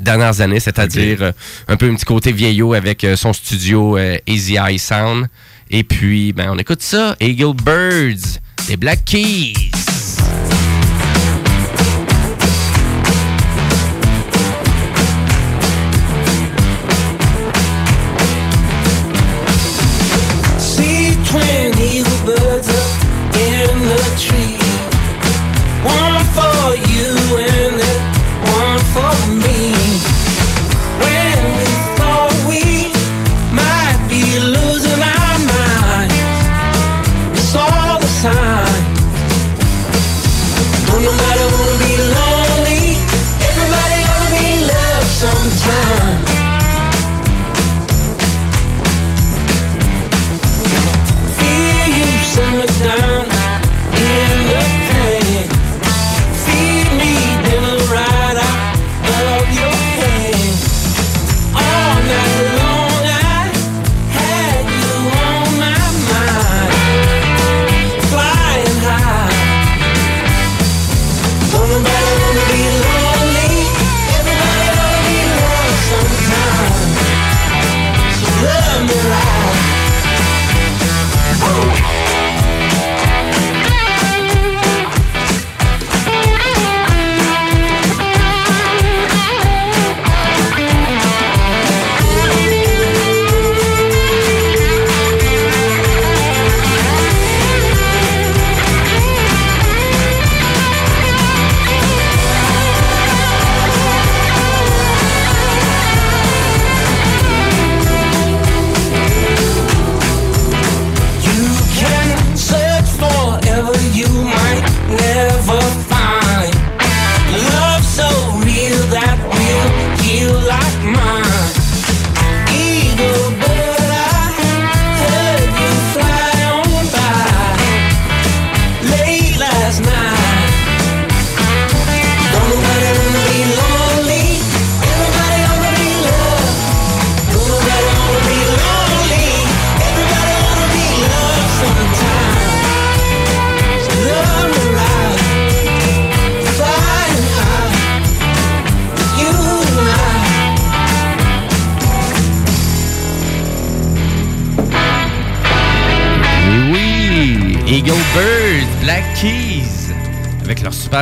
[0.00, 1.32] dernières années, c'est-à-dire euh,
[1.68, 5.26] un peu un petit côté vieillot avec son studio Easy Eye Sound.
[5.70, 9.54] Et puis, ben, on écoute ça, Eagle Birds, des Black Keys.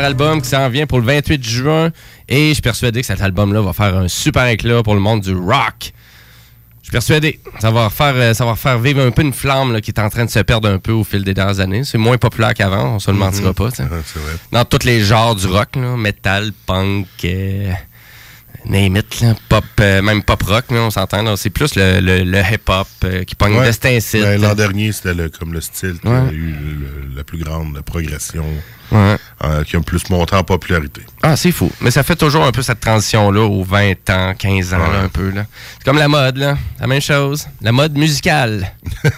[0.05, 1.90] Album qui s'en vient pour le 28 juin.
[2.28, 5.20] Et je suis persuadé que cet album-là va faire un super éclat pour le monde
[5.22, 5.92] du rock.
[6.82, 7.40] Je suis persuadé.
[7.61, 9.98] Ça va faire, euh, ça va faire vivre un peu une flamme là, qui est
[9.98, 11.82] en train de se perdre un peu au fil des dernières années.
[11.84, 13.55] C'est moins populaire qu'avant, on se le mentira Mhm.
[13.55, 13.64] pas.
[13.64, 13.84] Ouais, c'est
[14.18, 14.32] vrai.
[14.52, 17.72] Dans tous les genres du rock, là, metal, punk, euh,
[18.66, 21.36] name it, là, pop, euh, même pop rock, là, on s'entend.
[21.36, 23.70] C'est plus le, le- le hip-hop euh, qui pogne Ouais.
[23.70, 24.20] de.
[24.22, 26.14] Ben, L'an dernier, c'était le- comme le style qui Ouais.
[26.16, 28.44] a eu le- la plus grande progression,
[28.90, 29.16] Ouais.
[29.44, 31.02] euh, qui a plus monté en popularité.
[31.22, 31.70] Ah, c'est fou.
[31.80, 35.08] Mais ça fait toujours un peu cette transition-là aux 20 ans, 15 ans, là, un
[35.08, 35.32] peu.
[35.34, 36.56] C'est comme la mode, là.
[36.80, 37.46] La même chose.
[37.60, 38.72] La mode musicale.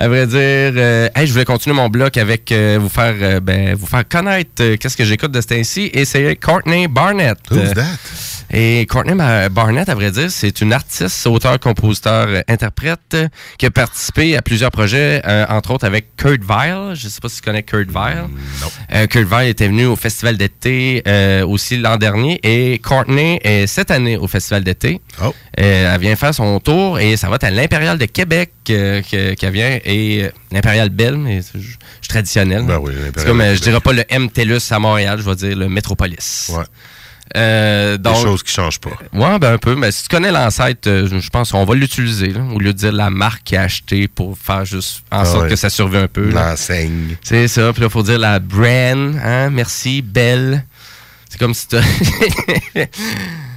[0.00, 3.40] à vrai dire, euh, hey, je voulais continuer mon bloc avec euh, vous faire euh,
[3.40, 5.90] ben, vous faire connaître euh, qu'est-ce que j'écoute de ce temps-ci.
[5.92, 7.38] Et c'est Courtney Barnett.
[7.50, 8.37] Who's that?
[8.50, 9.14] Et Courtney
[9.50, 13.28] Barnett, à vrai dire, c'est une artiste, auteur, compositeur, euh, interprète euh,
[13.58, 16.94] qui a participé à plusieurs projets, euh, entre autres avec Kurt Vile.
[16.94, 18.24] Je sais pas si tu connais Kurt Vile.
[18.60, 18.66] Non.
[18.94, 23.66] Euh, Kurt Vile était venu au Festival d'été euh, aussi l'an dernier et Courtney est
[23.66, 25.00] cette année au Festival d'été.
[25.22, 25.34] Oh.
[25.54, 29.00] Elle vient faire son tour et ça va être à l'Impérial de Québec que-
[29.34, 31.68] qu'elle vient et l'Impérial Belle, mais c'est- je
[32.00, 32.62] je suis traditionnel.
[32.66, 32.92] Ben oui,
[33.26, 36.50] comme, je dirais pas le M TELUS à Montréal, je vais dire le Métropolis.
[36.54, 36.64] Ouais.
[37.36, 38.90] Euh, Des choses qui changent pas.
[39.12, 39.74] Ouais, ben un peu.
[39.74, 42.78] Mais si tu connais l'ancêtre, euh, je pense qu'on va l'utiliser, là, au lieu de
[42.78, 45.48] dire la marque qui a acheté pour faire juste en Ah sorte ouais.
[45.50, 46.30] que ça survive un peu.
[46.30, 47.16] L'enseigne.
[47.22, 47.72] C'est ça.
[47.72, 50.64] Puis là, il faut dire la brand, hein, merci, belle.
[51.28, 51.76] C'est comme si tu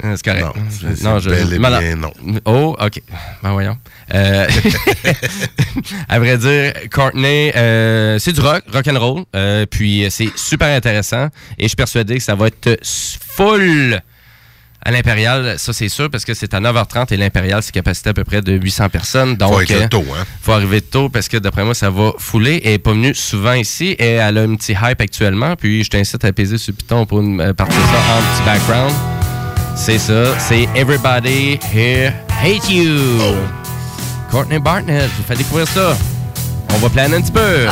[0.00, 0.46] C'est correct.
[1.02, 1.18] Non,
[1.58, 1.80] Voilà.
[1.80, 2.12] bien non.
[2.44, 3.02] Oh, OK.
[3.42, 3.76] Ben voyons.
[4.14, 4.46] Euh,
[6.08, 9.24] à vrai dire, Courtney, euh, c'est du rock, rock and roll.
[9.34, 11.26] euh, puis euh, c'est super intéressant.
[11.58, 14.00] Et je suis persuadé que ça va être full
[14.84, 15.58] à l'Impérial.
[15.58, 18.40] Ça, c'est sûr, parce que c'est à 9h30 et l'Impérial, c'est capacité à peu près
[18.40, 19.34] de 800 personnes.
[19.36, 20.24] Donc, Faut euh, tôt, hein?
[20.40, 22.62] faut arriver tôt parce que d'après moi, ça va fouler.
[22.64, 25.56] Elle est pas venue souvent ici et elle a un petit hype actuellement.
[25.56, 28.94] Puis je t'incite à peser sur Python pour une, euh, partir ça en petit background.
[29.80, 32.12] C'est ça, c'est Everybody Here
[32.42, 32.98] Hate You.
[34.28, 35.96] Courtney Barnett, je vous fais découvrir ça.
[36.74, 37.68] On va planer un petit peu.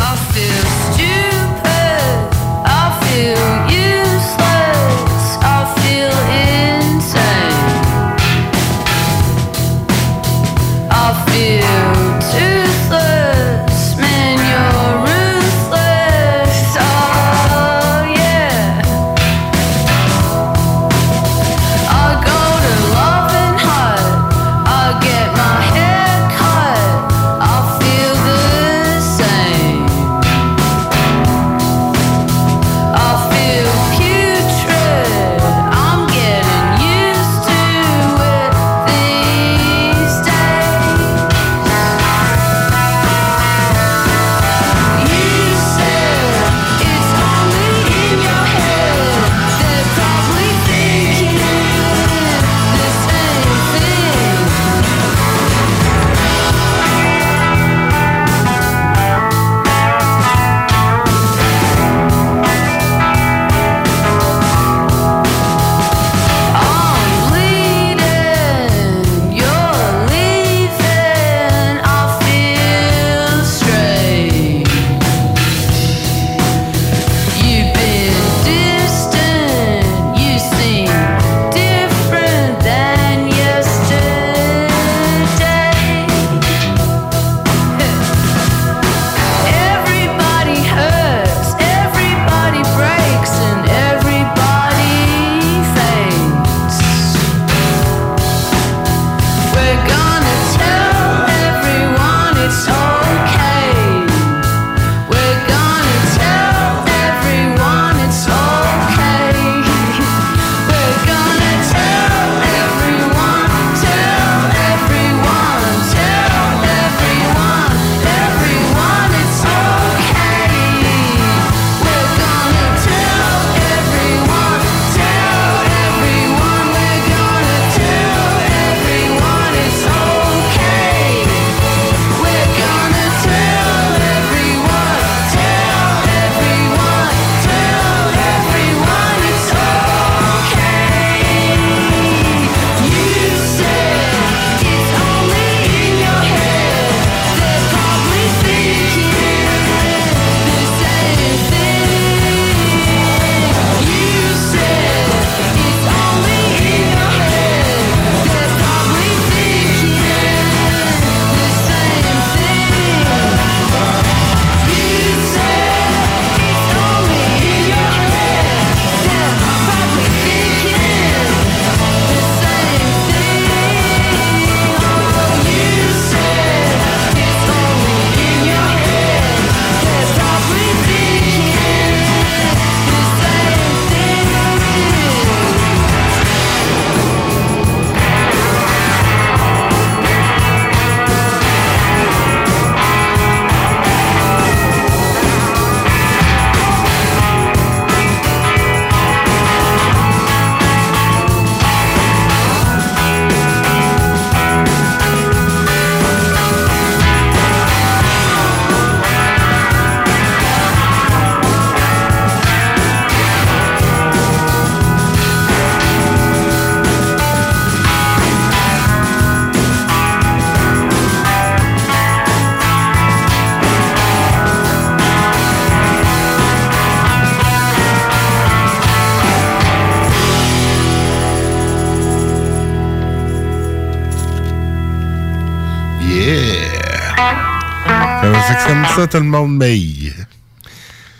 [239.06, 240.12] Ça, tout le monde m'aille.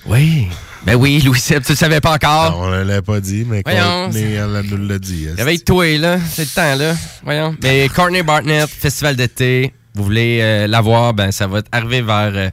[0.07, 0.49] Oui.
[0.84, 2.59] Ben oui, Louis Seb, tu le savais pas encore.
[2.61, 5.26] On ne l'a pas dit, mais Voyons, Courtney, elle nous l'a dit.
[5.28, 5.34] hein.
[5.37, 6.18] Réveille-toi, là.
[6.32, 6.95] C'est le temps, là.
[7.24, 7.57] Voyons.
[7.62, 9.72] Mais Courtney Barnett, festival d'été.
[9.95, 12.51] Vous voulez euh, la voir, ben ça va arriver vers euh,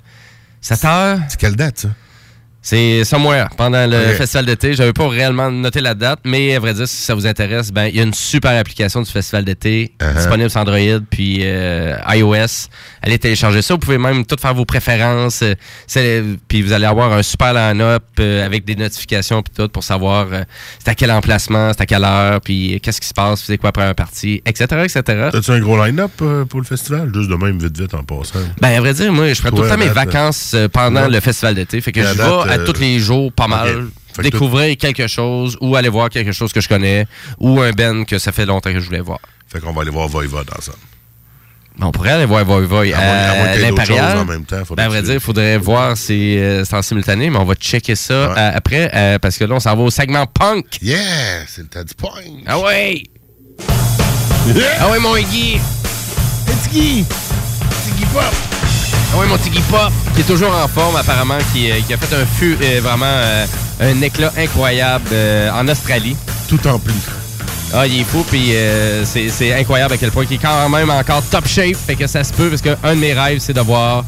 [0.61, 1.19] 7 heures.
[1.27, 1.89] C'est quelle date, ça?
[2.65, 4.73] C'est somewhere, pendant le festival d'été.
[4.73, 7.87] J'avais pas réellement noté la date, mais à vrai dire, si ça vous intéresse, ben
[7.87, 10.15] il y a une super application du festival d'été Uh-huh.
[10.15, 12.69] disponible sur Android puis euh, iOS.
[13.01, 13.73] Allez télécharger ça.
[13.73, 15.41] Vous pouvez même tout faire vos préférences.
[15.43, 19.83] euh, puis vous allez avoir un super line-up euh, avec des notifications puis tout pour
[19.83, 20.43] savoir euh,
[20.79, 23.57] c'est à quel emplacement, c'est à quelle heure, puis euh, qu'est-ce qui se passe, c'est
[23.57, 25.01] quoi après un parti, etc., etc.
[25.31, 27.11] T'as-tu un gros line-up euh, pour le festival?
[27.13, 28.39] Juste de même, vite, vite, en passant.
[28.61, 31.03] Ben, à vrai dire, moi, je prends tout le temps mes date, vacances euh, pendant
[31.03, 31.09] Ouais.
[31.09, 31.81] le festival d'été.
[31.81, 32.23] Fait que je vais
[32.53, 36.31] à euh, tous les jours pas mal que découvrir quelque chose ou aller voir quelque
[36.31, 37.05] chose que je connais
[37.39, 39.19] ou un Ben que ça fait longtemps que je voulais voir.
[39.47, 40.77] Fait qu'on va aller voir Voivod ensemble.
[41.81, 44.11] On pourrait aller voir Voy Voy À moins- à à qu'il y ait d'autres l'Impérial.
[44.11, 46.75] choses en même temps, faudrait Ben, à vrai dire, il faudrait voir si euh, c'est
[46.75, 49.75] en simultané, mais on va checker ça euh, après euh, parce que là, on s'en
[49.75, 50.65] va au segment punk.
[50.83, 50.99] Yeah!
[51.47, 52.11] C'est le temps du point!
[52.45, 53.01] Ah ouais!
[54.79, 55.59] Ah ouais, mon Iggy!
[56.63, 57.05] Tiggy!
[57.85, 58.52] Tiggy Pop!
[59.13, 61.97] Ah ouais, mon Tiggy Pop, qui est toujours en forme apparemment, qui, euh, qui a
[61.97, 63.45] fait un fût euh, vraiment euh,
[63.79, 66.15] un éclat incroyable euh, en Australie.
[66.47, 66.93] Tout en plus.
[67.75, 68.53] Ah, il est fou, puis
[69.03, 72.23] c'est incroyable à quel point il est quand même encore top shape, fait que ça
[72.23, 74.03] se peut, parce qu'un de mes rêves, c'est de voir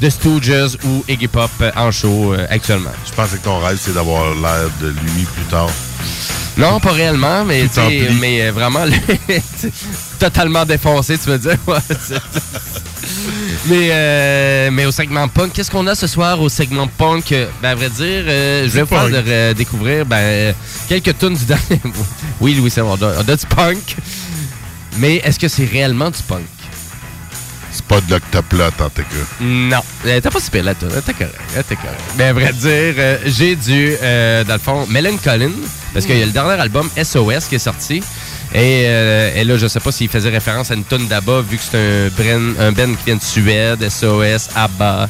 [0.00, 2.92] The Stooges ou Iggy Pop en show actuellement.
[3.04, 5.68] Je pensais que ton rêve, c'est d'avoir l'air de lui plus tard.
[6.56, 7.64] Non, pas réellement, mais,
[8.20, 9.40] mais vraiment le-
[10.20, 11.56] totalement défoncé, tu veux dire.
[13.66, 17.34] Mais, euh, mais au segment punk, qu'est-ce qu'on a ce soir au segment punk?
[17.60, 20.52] Ben, à vrai dire, euh, je vais vous faire de, découvrir ben, euh,
[20.88, 21.80] quelques tunes du dernier.
[22.40, 23.96] oui, Louis, on a, on a du punk.
[24.98, 26.44] Mais est-ce que c'est réellement du punk?
[27.70, 29.04] C'est pas de l'octoplot, en tout cas.
[29.40, 29.80] Non.
[30.06, 30.88] Euh, T'as pas super la tune.
[31.04, 31.34] T'es correct.
[31.56, 32.00] euh, T'es correct.
[32.16, 35.50] Mais à vrai dire, euh, j'ai du, euh, dans le fond, Mellen Collin,
[35.92, 38.02] parce qu'il y a le dernier album SOS qui est sorti.
[38.54, 41.58] Et, euh, et là, je sais pas s'il faisait référence à une tonne d'Abba, vu
[41.58, 45.08] que c'est un, band qui vient de Suède, SOS, ABBA.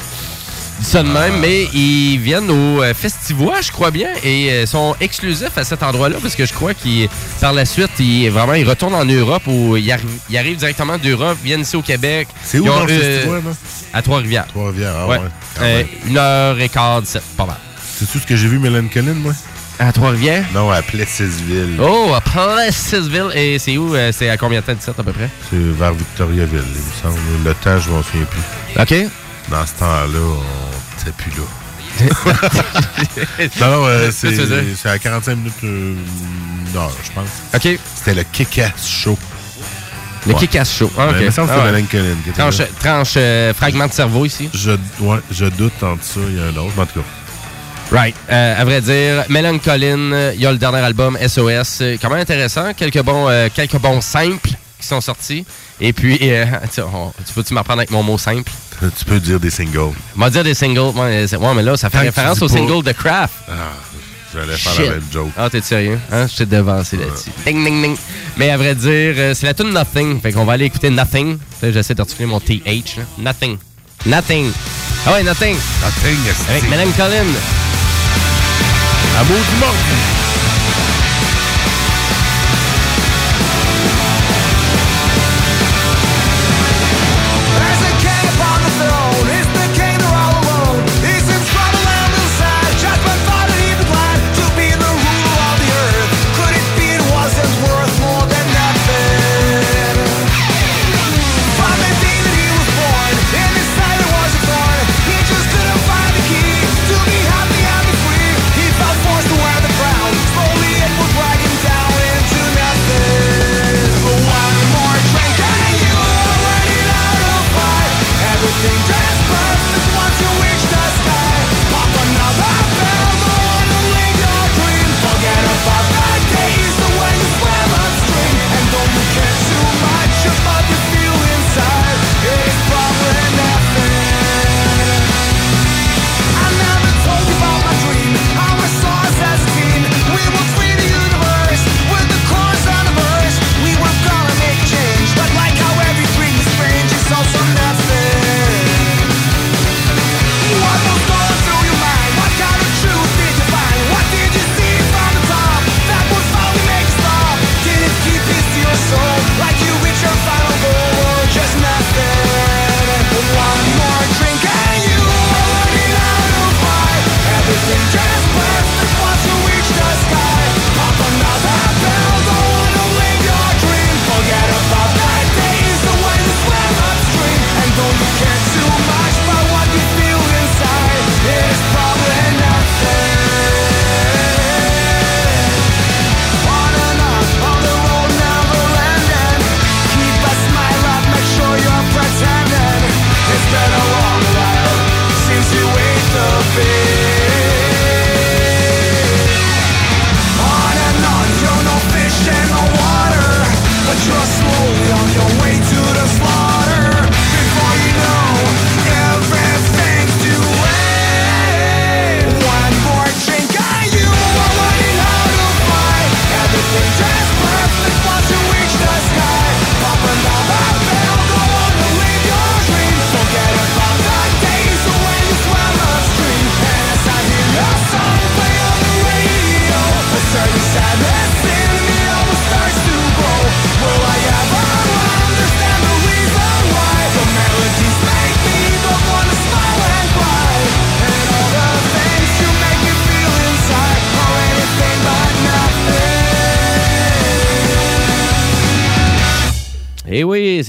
[0.80, 4.94] Ça de même, mais ils viennent au euh, Festivois, je crois bien, et euh, sont
[5.00, 7.08] exclusifs à cet endroit-là, parce que je crois qu'ils,
[7.40, 10.96] par la suite, ils, vraiment, ils retournent en Europe, ou ils, arri- ils arrivent directement
[10.96, 12.28] d'Europe, viennent ici au Québec.
[12.44, 13.50] C'est où dans le Festivois, là?
[13.92, 14.46] À Trois-Rivières.
[14.46, 15.18] Trois-Rivières, ah Ouais.
[15.62, 17.56] Euh, une heure et quart, dix-sept, pas mal.
[17.98, 19.32] C'est tout ce que j'ai vu, Mélène Collin, moi?
[19.78, 20.44] À Trois-Rivières?
[20.52, 21.78] Non, à Plessisville.
[21.80, 23.30] Oh, à Plessisville.
[23.34, 23.94] Et c'est où?
[23.94, 25.30] euh, C'est à combien de temps, 17 à peu près?
[25.50, 27.18] C'est vers Victoriaville, il me semble.
[27.44, 28.82] Le temps, je m'en souviens plus.
[28.82, 29.10] OK.
[29.50, 31.44] Dans ce temps-là, on n'était plus là.
[33.60, 35.94] non, non, euh, c'est à 45 minutes euh,
[36.72, 37.28] d'heure, je pense.
[37.54, 37.78] OK.
[37.96, 39.18] C'était le Kick-Ass Show.
[40.26, 40.38] Le Ouais.
[40.40, 40.92] Kick-Ass Show.
[40.98, 41.14] Ah, OK.
[41.16, 41.84] Que Ah ouais.
[42.36, 42.66] Tranche, là.
[42.80, 44.50] tranche euh, fragment de cerveau ici.
[44.52, 47.06] Je, ouais, je doute entre ça, il y a un autre, mais en tout cas.
[47.90, 48.14] Right.
[48.30, 52.74] Euh, à vrai dire, euh, il y a le dernier album SOS, quand même intéressant.
[52.74, 55.44] Quelques bons, euh, quelques bons simples qui sont sortis.
[55.80, 58.50] Et puis, euh, tu on- tu peux-tu m'apprendre avec mon mot simple?
[58.96, 59.92] Tu peux dire des singles.
[60.14, 60.92] Va dire des singles.
[60.96, 63.34] Ouais, ouais, mais là, ça fait Tant référence au single de Kraft.
[63.48, 63.52] Ah,
[64.34, 64.84] j'allais faire Shit.
[64.84, 65.30] la même joke.
[65.36, 65.98] Ah, t'es sérieux?
[66.12, 66.26] Hein?
[66.30, 67.30] Je t'ai devancé là-dessus.
[67.44, 67.96] Ding, ding, ding.
[68.36, 70.20] Mais à vrai dire, c'est la tune Nothing.
[70.20, 71.38] Fait qu'on va aller écouter Nothing.
[71.62, 72.98] J'essaie d'articuler mon TH.
[72.98, 73.02] Là.
[73.18, 73.56] Nothing.
[74.06, 74.52] Nothing.
[75.06, 75.56] Ah ouais, Nothing.
[75.82, 76.16] Nothing,
[76.50, 77.24] Avec Madame Colin.
[79.20, 80.27] Amour du monde.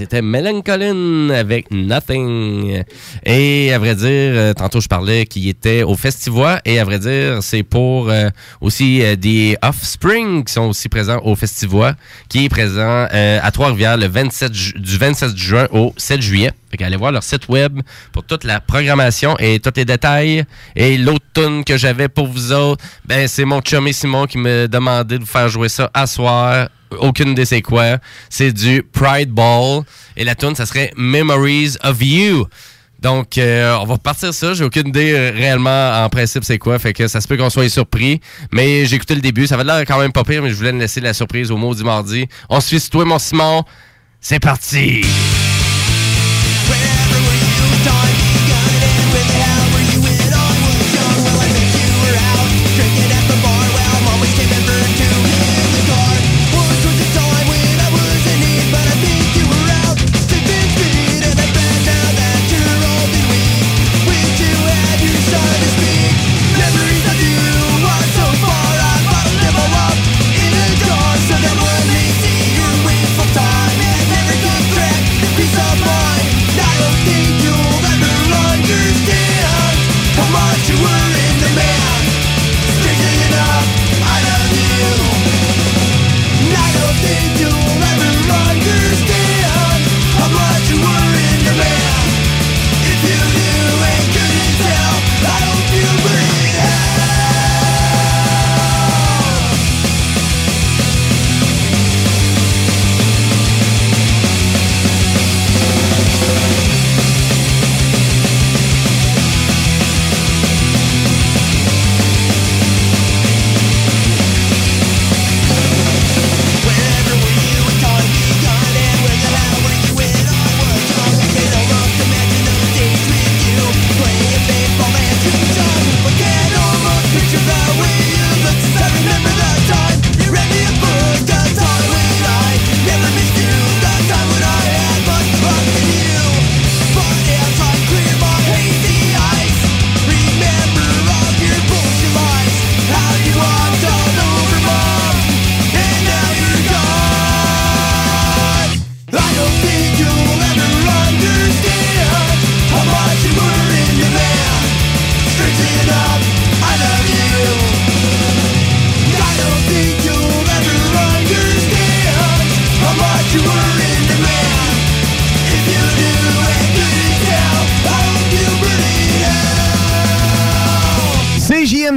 [0.10, 2.29] C'était Melancholine avec Nothing.
[3.80, 7.38] À vrai dire, euh, tantôt je parlais qu'il était au Festivois et à vrai dire,
[7.42, 8.28] c'est pour euh,
[8.60, 11.94] aussi euh, des Offspring qui sont aussi présents au Festivois,
[12.28, 16.52] qui est présent à Trois-Rivières le 27 ju- du 27 juin au 7 juillet.
[16.70, 17.80] Fait qu'allez voir leur site web
[18.12, 20.44] pour toute la programmation et tous les détails.
[20.76, 24.68] Et l'autre tune que j'avais pour vous autres, ben c'est mon chummy Simon qui me
[24.68, 26.68] demandait de vous faire jouer ça à soir.
[27.00, 28.00] Aucune idée c'est quoi.
[28.30, 29.84] C'est du Pride Ball.
[30.18, 32.46] Et la tune, ça serait Memories of You.
[33.02, 34.54] Donc, euh, on va repartir ça.
[34.54, 36.80] J'ai aucune idée euh, réellement en principe c'est quoi.
[36.80, 38.20] Fait que ça se peut qu'on soit surpris.
[38.52, 39.48] Mais j'ai écouté le début.
[39.48, 41.74] Ça va l'air quand même pas pire, mais je voulais laisser la surprise au mot
[41.74, 42.28] du mardi.
[42.50, 43.64] On se sur toi, mon Simon.
[44.22, 45.02] C'est parti!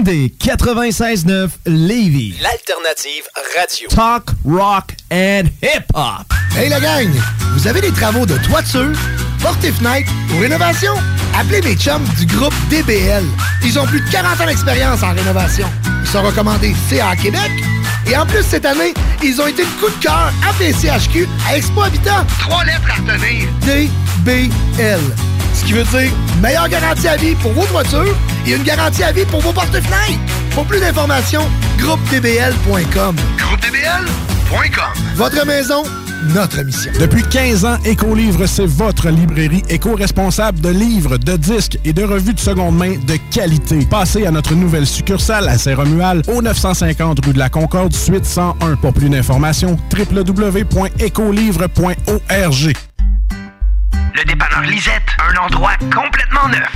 [0.02, 2.34] CJMD 96.9 Lévis.
[2.40, 3.24] L'alternative
[3.56, 3.88] radio.
[3.88, 6.32] Talk, rock and hip-hop.
[6.56, 7.08] Hey la gang,
[7.54, 8.92] vous avez des travaux de toiture,
[9.40, 10.92] porte et fenêtre ou rénovation?
[11.38, 13.24] Appelez mes chums du groupe DBL.
[13.64, 15.68] Ils ont plus de 40 ans d'expérience en rénovation.
[16.02, 17.50] Ils sont recommandés CA Québec.
[18.06, 21.82] Et en plus, cette année, ils ont été le coup de cœur APCHQ à Expo
[21.82, 22.26] Habitat.
[22.40, 23.48] Trois lettres à retenir.
[23.64, 25.00] DBL.
[25.54, 28.14] Ce qui veut dire meilleure garantie à vie pour vos toitures
[28.46, 30.20] et une garantie à vie pour vos porte-fenêtres.
[30.54, 31.48] Pour plus d'informations,
[31.78, 33.16] groupedbl.com.
[33.38, 34.92] Groupedbl.com.
[35.16, 35.82] Votre maison,
[36.34, 36.92] notre mission.
[37.00, 42.34] Depuis 15 ans, Écolivre, c'est votre librairie éco-responsable de livres, de disques et de revues
[42.34, 43.86] de seconde main de qualité.
[43.90, 48.76] Passez à notre nouvelle succursale à Saint-Romuald, au 950 rue de la Concorde, suite 101.
[48.76, 52.72] Pour plus d'informations, www.écolivre.org.
[54.14, 56.70] Le dépanneur Lisette, un endroit complètement neuf.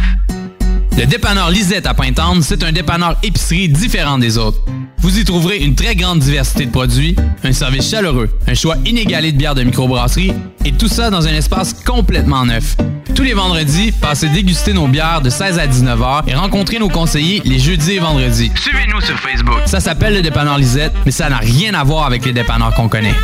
[0.96, 4.58] Le dépanneur Lisette à Pointe-Anne, c'est un dépanneur épicerie différent des autres.
[4.98, 7.14] Vous y trouverez une très grande diversité de produits,
[7.44, 10.32] un service chaleureux, un choix inégalé de bières de microbrasserie
[10.64, 12.74] et tout ça dans un espace complètement neuf.
[13.14, 16.88] Tous les vendredis, passez déguster nos bières de 16 à 19 heures et rencontrez nos
[16.88, 18.50] conseillers les jeudis et vendredis.
[18.54, 19.60] Suivez-nous sur Facebook.
[19.66, 22.88] Ça s'appelle le dépanneur Lisette, mais ça n'a rien à voir avec les dépanneurs qu'on
[22.88, 23.14] connaît.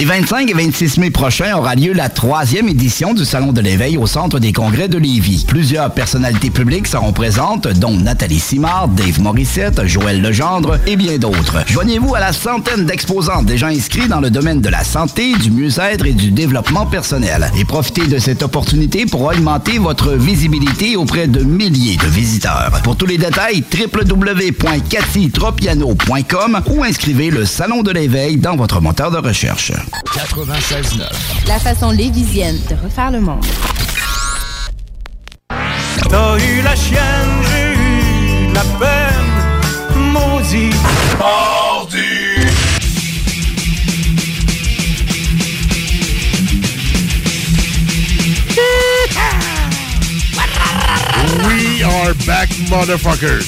[0.00, 3.98] Les 25 et 26 mai prochains aura lieu la troisième édition du Salon de l'éveil
[3.98, 5.44] au Centre des congrès de Lévis.
[5.46, 11.58] Plusieurs personnalités publiques seront présentes, dont Nathalie Simard, Dave Morissette, Joël Legendre et bien d'autres.
[11.66, 16.06] Joignez-vous à la centaine d'exposants déjà inscrits dans le domaine de la santé, du mieux-être
[16.06, 17.50] et du développement personnel.
[17.58, 22.80] Et profitez de cette opportunité pour augmenter votre visibilité auprès de milliers de visiteurs.
[22.84, 28.80] Pour tous les détails, www.cathytropiano.com ou inscrivez le Salon de l'éveil dans votre
[29.10, 29.72] moteur de recherche.
[30.14, 31.04] 96.9.
[31.46, 33.44] La façon lévisienne de refaire le monde.
[36.08, 39.32] T'as eu la chienne, j'ai eu la peine,
[40.12, 40.74] maudit.
[41.18, 41.98] Mardi.
[51.46, 53.46] We are back, motherfuckers.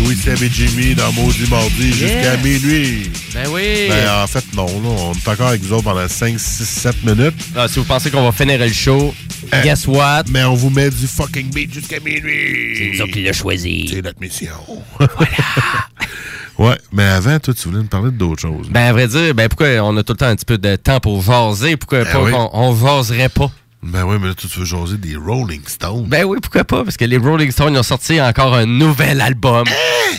[0.00, 3.10] Louis Seb et Jimmy dans Maudit Mardi jusqu'à minuit.
[3.34, 3.86] Ben oui.
[3.88, 4.66] Ben, en fait, non.
[4.66, 7.34] Là, on est encore avec vous autres pendant 5, 6, 7 minutes.
[7.54, 9.14] Ah, si vous pensez qu'on va finir le show,
[9.62, 10.24] guess what?
[10.30, 12.74] Mais on vous met du fucking beat jusqu'à minuit.
[12.76, 13.88] C'est nous autres qui l'a choisi.
[13.90, 14.52] C'est notre mission.
[16.58, 18.68] ouais, mais avant, toi, tu voulais nous parler d'autres choses.
[18.70, 20.76] Ben, à vrai dire, ben pourquoi on a tout le temps un petit peu de
[20.76, 21.76] temps pour jaser?
[21.76, 22.32] Pourquoi Ben pas oui.
[22.34, 23.50] on jaserait pas?
[23.82, 26.06] Ben oui, mais là, tu veux jaser des Rolling Stones.
[26.06, 26.84] Ben oui, pourquoi pas?
[26.84, 29.64] Parce que les Rolling Stones, ils ont sorti encore un nouvel album.
[29.66, 30.16] Hein?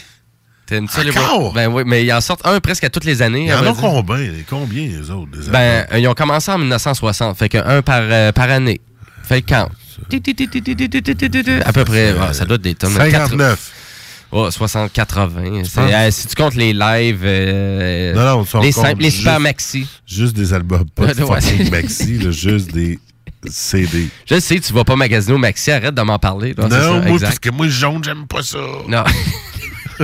[0.65, 1.11] T'aimes ça, les
[1.53, 3.47] Ben oui, mais ils en sortent un presque à toutes les années.
[3.47, 5.31] Ils en hein, combien, combien, les autres?
[5.31, 7.37] Des ben, ils ont commencé en 1960.
[7.37, 8.81] Fait qu'un par, euh, par année.
[9.23, 9.69] Fait quand?
[11.65, 13.71] À peu près, ça doit être des 59.
[14.31, 16.11] Oh, 60-80.
[16.11, 19.85] Si tu comptes les lives, euh, non, non, les, simples, les super maxi.
[20.07, 22.97] Juste des albums, pas fucking maxi, juste des
[23.49, 24.07] CD.
[24.29, 26.53] Je sais, tu vas pas magasiner au maxi, arrête de m'en parler.
[26.57, 28.59] là, c'est ça, non, moi, parce que moi, jaune, j'aime pas ça.
[28.87, 29.03] Non.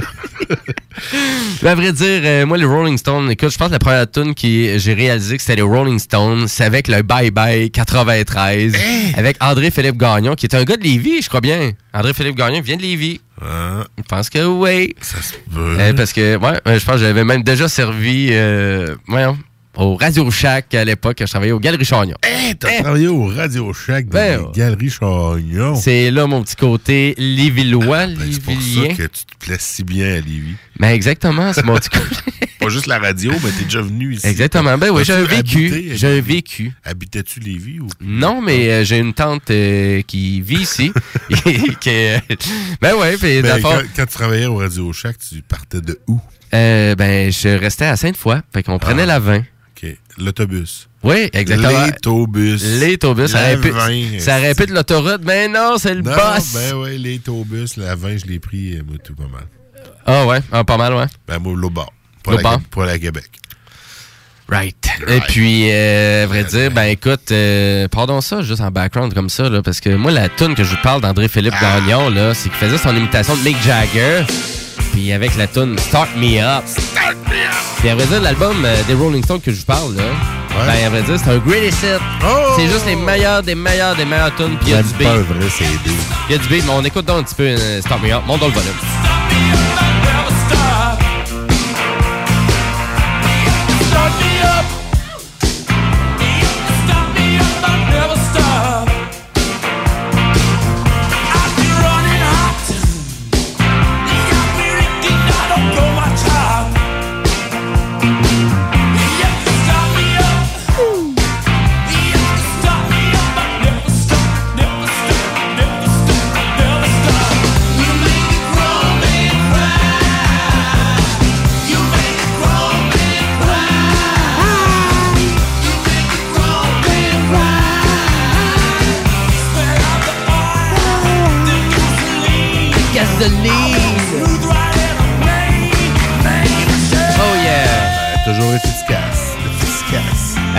[1.61, 4.09] Mais à vrai dire, euh, moi, les Rolling Stones, écoute, je pense que la première
[4.09, 8.73] tune que j'ai réalisé que c'était les Rolling Stones, c'est avec le Bye Bye 93,
[9.15, 11.71] avec André-Philippe Gagnon, qui est un gars de Lévis, je crois bien.
[11.93, 13.21] André-Philippe Gagnon vient de Lévis.
[13.41, 14.95] Je pense que oui.
[15.01, 15.77] Ça se peut.
[15.79, 19.37] Euh, parce que, ouais, euh, je pense que j'avais même déjà servi, euh, voyons,
[19.77, 22.15] au Radio Shack à l'époque, je travaillais au Galerie Chagnon.
[22.23, 25.75] Hey, t'as travaillé au Radio Shack dans Ben, les Galeries Chagnon.
[25.75, 29.83] C'est là mon petit côté Lévillois, Ben, C'est pour ça que tu te plais si
[29.83, 30.55] bien à Lévis.
[30.79, 32.15] Ben exactement, c'est mon petit côté.
[32.59, 34.25] Pas juste la radio, mais t'es déjà venu ici.
[34.25, 34.77] Exactement.
[34.79, 35.91] Ben oui, j'ai un vécu.
[35.95, 36.71] J'ai un vécu.
[36.83, 40.91] Habitais-tu Lévis ou Non, mais euh, j'ai une tante euh, qui vit ici.
[41.45, 42.17] Et que-
[42.81, 46.19] ben ouais, puis Ben, quand, quand tu travaillais au Radio Shack, tu partais de où?
[46.55, 48.37] euh, ben je restais à Sainte-Foy.
[48.51, 49.43] Fait qu'on prenait la 20.
[49.83, 49.95] OK.
[50.17, 50.87] L'autobus.
[51.03, 51.85] Oui, exactement.
[51.85, 52.63] L'autobus.
[52.81, 53.31] L'autobus.
[53.31, 55.21] Ça La aurait pu- 20, ça aurait pu de l'autoroute.
[55.23, 56.53] Mais non, c'est le Non, boss.
[56.53, 59.45] ben ouais, l'autobus, la 20, je l'ai pris, euh, moi, tout pas mal.
[60.05, 61.05] Ah ouais, ah, pas mal, ouais.
[61.27, 61.85] Ben moi, l'au bas.
[62.23, 63.29] Pour, la, pour la Québec.
[64.49, 64.89] Right.
[65.07, 69.29] Et puis, euh, à vrai dire, ben écoute, euh, pardon ça, juste en background comme
[69.29, 71.79] ça, là, parce que moi, la tune que je vous parle d'André-Philippe Ah.
[71.81, 74.23] Gagnon, là, c'est qu'il faisait son imitation de Mick Jagger,
[74.97, 76.63] puis avec la tune Start Me Up.
[77.79, 80.03] Puis à vrai dire, l'album euh, des Rolling Stones que je vous parle, là,
[80.65, 82.01] ben à vrai dire, c'est un greatest hit.
[82.55, 85.11] C'est juste les meilleurs, des meilleurs, des meilleurs tunes, puis il y a du pas
[85.11, 85.27] un beat.
[85.27, 85.91] vrai CD.
[86.29, 88.11] Il y a du beat, mais on écoute donc un petit peu euh, Start Me
[88.11, 88.23] Up.
[88.25, 89.86] Monte dans le volume.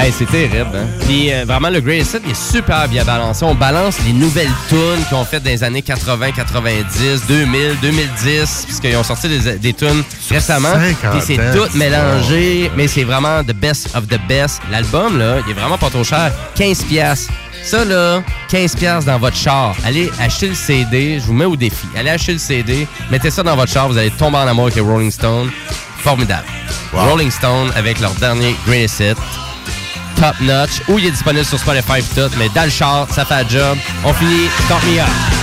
[0.08, 0.86] Hey, c'est terrible, hein?
[1.06, 3.44] Puis euh, vraiment, le Greatest Hit il est super bien balancé.
[3.44, 8.62] On balance les nouvelles tunes qu'ils ont faites dans les années 80, 90, 2000, 2010,
[8.64, 10.72] puisqu'ils ont sorti des, des tunes récemment.
[10.72, 14.62] 50 Puis c'est tout mélangé, mais c'est vraiment the best of the best.
[14.70, 16.32] L'album, là, il est vraiment pas trop cher.
[16.54, 17.28] 15 pièces.
[17.62, 19.76] Ça, là, 15 pièces dans votre char.
[19.84, 21.20] Allez acheter le CD.
[21.20, 21.86] Je vous mets au défi.
[21.94, 22.88] Allez acheter le CD.
[23.10, 23.88] Mettez ça dans votre char.
[23.88, 25.50] Vous allez tomber en amour avec les Rolling Stones.
[25.98, 26.46] Formidable.
[26.94, 29.47] Rolling Stone avec leur dernier Greatest Hit
[30.18, 33.24] top notch, ou il est disponible sur Spotify et tout, mais dans le char, ça
[33.24, 33.78] fait le job.
[34.04, 35.37] On finit, start me.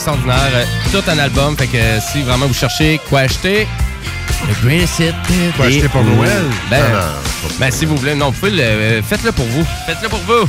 [0.00, 0.50] Extraordinaire.
[0.54, 3.66] Euh, Tout un album, fait que si vraiment vous cherchez quoi acheter,
[4.48, 5.14] le Greatest Hit
[5.56, 6.30] Quoi acheter pour Noël?
[6.70, 6.82] Ben,
[7.58, 9.64] ben, s'il vous plaît, non, vous pouvez le- euh, faites-le pour vous.
[9.86, 10.48] Faites-le pour vous.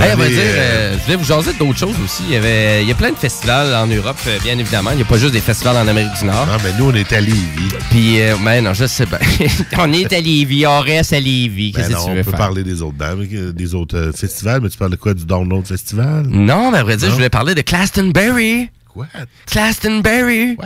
[0.00, 2.22] Hey, on va mais, dire, euh, euh, je vais vous jaser d'autres choses aussi.
[2.28, 4.90] Il y, avait, il y a plein de festivals en Europe, euh, bien évidemment.
[4.92, 6.46] Il n'y a pas juste des festivals en Amérique du Nord.
[6.46, 7.68] Non, mais nous, on est à Lévis.
[7.90, 9.18] Puis, euh, ben non, je sais bien.
[9.78, 11.72] on est à Lévis, on reste à Lévis.
[11.72, 12.38] Ben Qu'est-ce que tu on peut faire?
[12.38, 15.14] parler des autres dames, des autres festivals, mais tu parles de quoi?
[15.14, 16.26] Du Download Festival?
[16.28, 17.10] Non, mais à vrai dire, Non?
[17.10, 18.70] je voulais parler de Glastonbury.
[18.98, 19.06] What?
[19.52, 20.56] Glastonbury.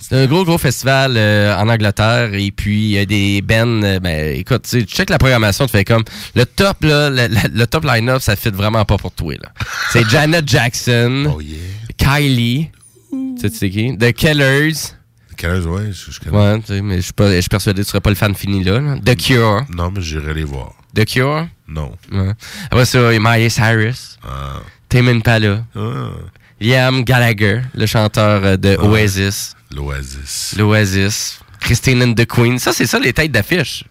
[0.00, 2.32] C'est un gros, gros festival euh, en Angleterre.
[2.34, 3.82] Et puis, il y a des bands.
[3.82, 6.02] euh, ben, écoute, tu sais, tu check la programmation, tu fais comme.
[6.34, 9.50] Le top, là, le, le- le top line-up, ça fit vraiment pas pour toi, là.
[9.92, 11.26] C'est Janet Jackson.
[11.36, 11.40] Oh,
[11.96, 12.70] Kylie.
[13.10, 13.96] Tu sais, tu sais qui?
[13.98, 14.72] The Killers.
[15.30, 16.36] The Killers, ouais, je, je connais.
[16.36, 18.16] Ouais, tu sais, mais je suis pas- je suis persuadé que tu serais pas le
[18.16, 18.80] fan fini là.
[18.80, 18.96] là.
[19.04, 19.64] The Cure.
[19.74, 20.72] Non, mais j'irai les voir.
[20.94, 21.48] The Cure?
[21.68, 21.92] Non.
[22.12, 22.32] Ouais.
[22.70, 24.18] Après ça, il y a Miley Cyrus.
[24.26, 24.60] Ah.
[24.88, 25.64] Tame Impala.
[26.64, 28.84] Liam Gallagher, le chanteur euh, de Ah.
[28.84, 29.54] Oasis.
[29.74, 30.54] L'Oasis.
[30.56, 31.38] L'Oasis.
[31.60, 32.58] Christine and the Queen.
[32.58, 33.84] Ça, c'est ça les têtes d'affiche.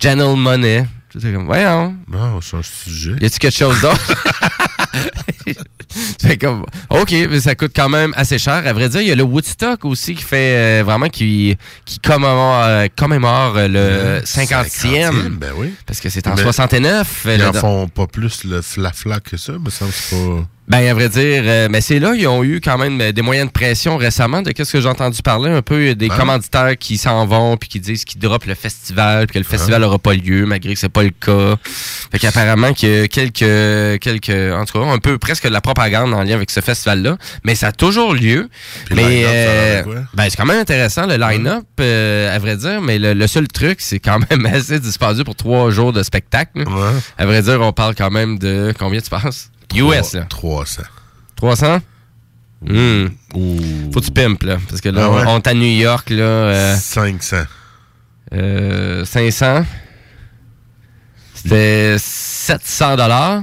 [0.00, 0.86] Janelle Monet.
[1.18, 1.94] C'est comme, voyons.
[2.10, 3.12] Non, on change de sujet.
[3.20, 4.14] Y a-tu quelque chose d'autre?
[6.18, 8.62] c'est comme, OK, mais ça coûte quand même assez cher.
[8.66, 11.98] À vrai dire, il y a le Woodstock aussi qui fait euh, vraiment, qui, qui
[11.98, 15.30] commémore, euh, commémore le 50e.
[15.38, 15.72] Ben oui.
[15.86, 17.26] Parce que c'est en Mais 69.
[17.26, 20.46] Ils en le- font pas plus le flafla que ça, me semble c'est pas.
[20.68, 23.22] Ben, à vrai dire, euh, mais c'est là, ils ont eu quand même euh, des
[23.22, 26.16] moyens de pression récemment de qu'est-ce que j'ai entendu parler un peu, des Ben.
[26.16, 29.50] commanditaires qui s'en vont puis qui disent qu'ils droppent le festival puis que le Ah.
[29.56, 31.56] festival n'aura pas lieu malgré que c'est pas le cas.
[32.12, 32.72] Fait qu'apparemment a
[33.08, 36.60] quelques, quelques, en tout cas, un peu presque de la propagande en lien avec ce
[36.60, 38.50] festival-là, mais ça a toujours lieu.
[38.84, 42.98] Puis mais euh, ben, c'est quand même intéressant le line-up, euh, à vrai dire, mais
[42.98, 46.58] le, le seul truc, c'est quand même assez dispendieux pour trois jours de spectacle.
[46.58, 46.92] là.
[47.16, 49.48] À vrai dire, on parle quand même de combien tu penses?
[49.74, 50.22] US, là.
[50.28, 50.82] 300.
[51.36, 51.78] 300?
[52.66, 53.06] Hmm.
[53.92, 54.56] Faut que tu pimpes, là.
[54.68, 55.22] Parce que là, Ah ouais?
[55.28, 56.22] on est à New York, là.
[56.24, 57.36] euh, 500.
[58.32, 59.64] euh, 500.
[61.34, 63.42] C'était 700 dollars.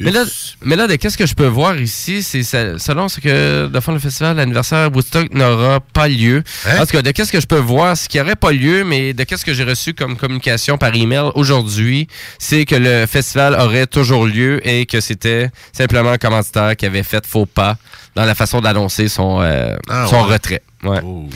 [0.00, 0.24] Mais là,
[0.62, 3.80] mais là, de qu'est-ce que je peux voir ici, c'est se- selon ce que, de
[3.80, 6.44] fond, le festival, l'anniversaire Woodstock n'aura pas lieu.
[6.66, 6.76] Hein?
[6.80, 9.12] En tout cas, de qu'est-ce que je peux voir, ce qui n'aurait pas lieu, mais
[9.12, 12.06] de qu'est-ce que j'ai reçu comme communication par email aujourd'hui,
[12.38, 17.02] c'est que le festival aurait toujours lieu et que c'était simplement un commanditaire qui avait
[17.02, 17.76] fait faux pas
[18.14, 20.32] dans la façon d'annoncer son, euh, Ah, son ouais.
[20.34, 20.62] retrait.
[20.84, 21.00] Ouais.
[21.04, 21.28] Oh.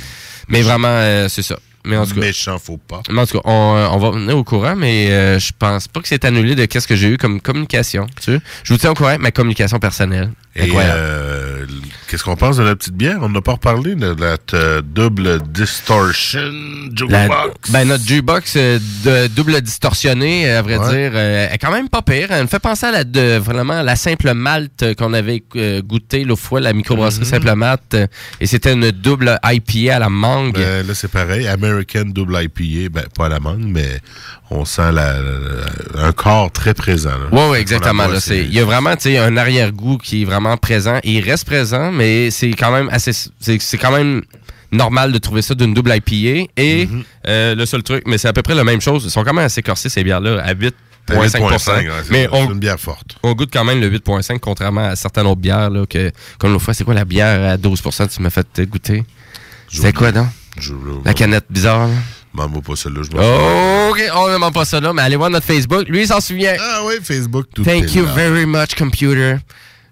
[0.49, 1.57] Mais vraiment, euh, c'est ça.
[1.85, 3.03] Mais en tout cas, Méchant, faut pas.
[3.11, 5.89] mais en tout cas, on, euh, on va venir au courant, mais euh, je pense
[5.89, 8.07] pas que c'est annulé de qu'est-ce que j'ai eu comme communication.
[8.21, 8.39] Tu sais.
[8.63, 10.31] Je vous tiens au courant avec ma communication personnelle.
[10.55, 10.95] Et Incroyable.
[10.97, 11.67] euh,
[12.13, 13.17] qu'est-ce qu'on pense de la petite bière?
[13.23, 16.41] On n'a pas reparlé de notre euh, double distortion
[17.09, 17.71] La- jukebox.
[17.71, 20.91] ben, notre jukebox euh, de double distorsionné, euh, à vrai Ouais.
[20.91, 22.29] dire, euh, est quand même pas pire.
[22.31, 26.25] Elle me fait penser à la, de, vraiment la simple malte qu'on avait euh, goûté
[26.25, 27.31] l'autre fois, la microbrasserie Mhm.
[27.31, 27.97] simple malte.
[28.41, 30.53] et c'était une double IPA à la mangue.
[30.59, 31.49] Ben, là, c'est pareil.
[31.49, 34.01] American Double IPA, ben, pas à la mangue, mais
[34.51, 37.11] on sent la, la- un corps très présent.
[37.33, 37.51] là.
[37.51, 38.07] Ouais, exactement.
[38.07, 40.99] la Il y a vraiment un arrière-goût qui est vraiment présent.
[41.05, 43.13] Et il reste présent, mais c'est quand même assez.
[43.41, 44.23] C'est quand même
[44.71, 46.51] normal de trouver ça d'une double IPA.
[46.57, 47.03] Et Mhm.
[47.29, 49.05] euh, le seul truc, mais c'est à peu près la même chose.
[49.05, 52.51] Ils sont quand même assez corsés, ces bières-là, à 8,5 8,5, ouais, c'est Mais on,
[52.53, 53.17] une bière forte.
[53.23, 55.69] on goûte quand même le 8,5, contrairement à certaines autres bières.
[55.69, 59.05] Là, que, comme l'autre fois, c'est quoi la bière à 12% tu m'as fait goûter?
[59.71, 60.29] C'est quoi, non?
[61.05, 61.95] La canette bizarre, là?
[62.35, 63.23] M'en va pas celle-là, je m'en.
[63.23, 65.87] Oh, ok, on ne demande pas ça là, mais allez voir notre Facebook.
[65.89, 66.55] Lui, il s'en souvient.
[66.59, 68.13] Ah oui, Facebook, tout Thank you là.
[68.13, 69.37] very much, computer.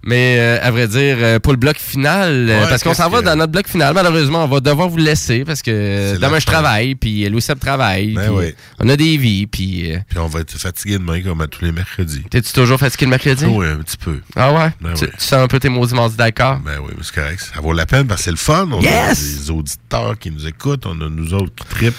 [0.02, 3.10] Mais euh, à vrai dire, euh, pour le bloc final, euh, Ouais, parce qu'on s'en
[3.10, 6.38] va que- dans notre bloc final, malheureusement, on va devoir vous laisser parce que demain
[6.38, 8.54] je travaille, puis Louis Seb travaille, Ben oui.
[8.78, 9.92] on a des vies, puis...
[9.92, 12.22] euh, Puis on va être fatigué demain comme à tous les mercredis.
[12.30, 13.44] T'es-tu toujours fatigué le mercredi?
[13.44, 14.20] Oui, un petit peu.
[14.36, 14.70] Ah ouais?
[14.80, 15.10] Ben tu, oui.
[15.18, 16.58] tu sens un peu tes maudits mardis d'accord?
[16.64, 17.50] Ben oui, c'est correct.
[17.54, 18.68] Ça vaut la peine parce que c'est le fun.
[18.72, 19.10] On Yes!
[19.10, 20.86] a des auditeurs qui nous écoutent.
[20.86, 21.94] On a nous autres qui trippent.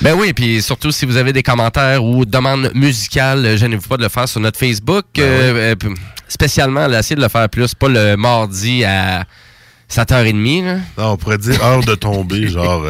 [0.00, 4.02] Ben oui, puis surtout si vous avez des commentaires ou demandes musicales, gênez-vous pas de
[4.02, 5.04] le faire sur notre Facebook.
[5.16, 5.76] Ben
[6.28, 9.24] spécialement, là, essayez de le faire plus, pas le mardi à
[9.90, 10.64] 7h30.
[10.64, 10.74] Là.
[10.98, 12.84] Non, on pourrait dire heure de tomber, genre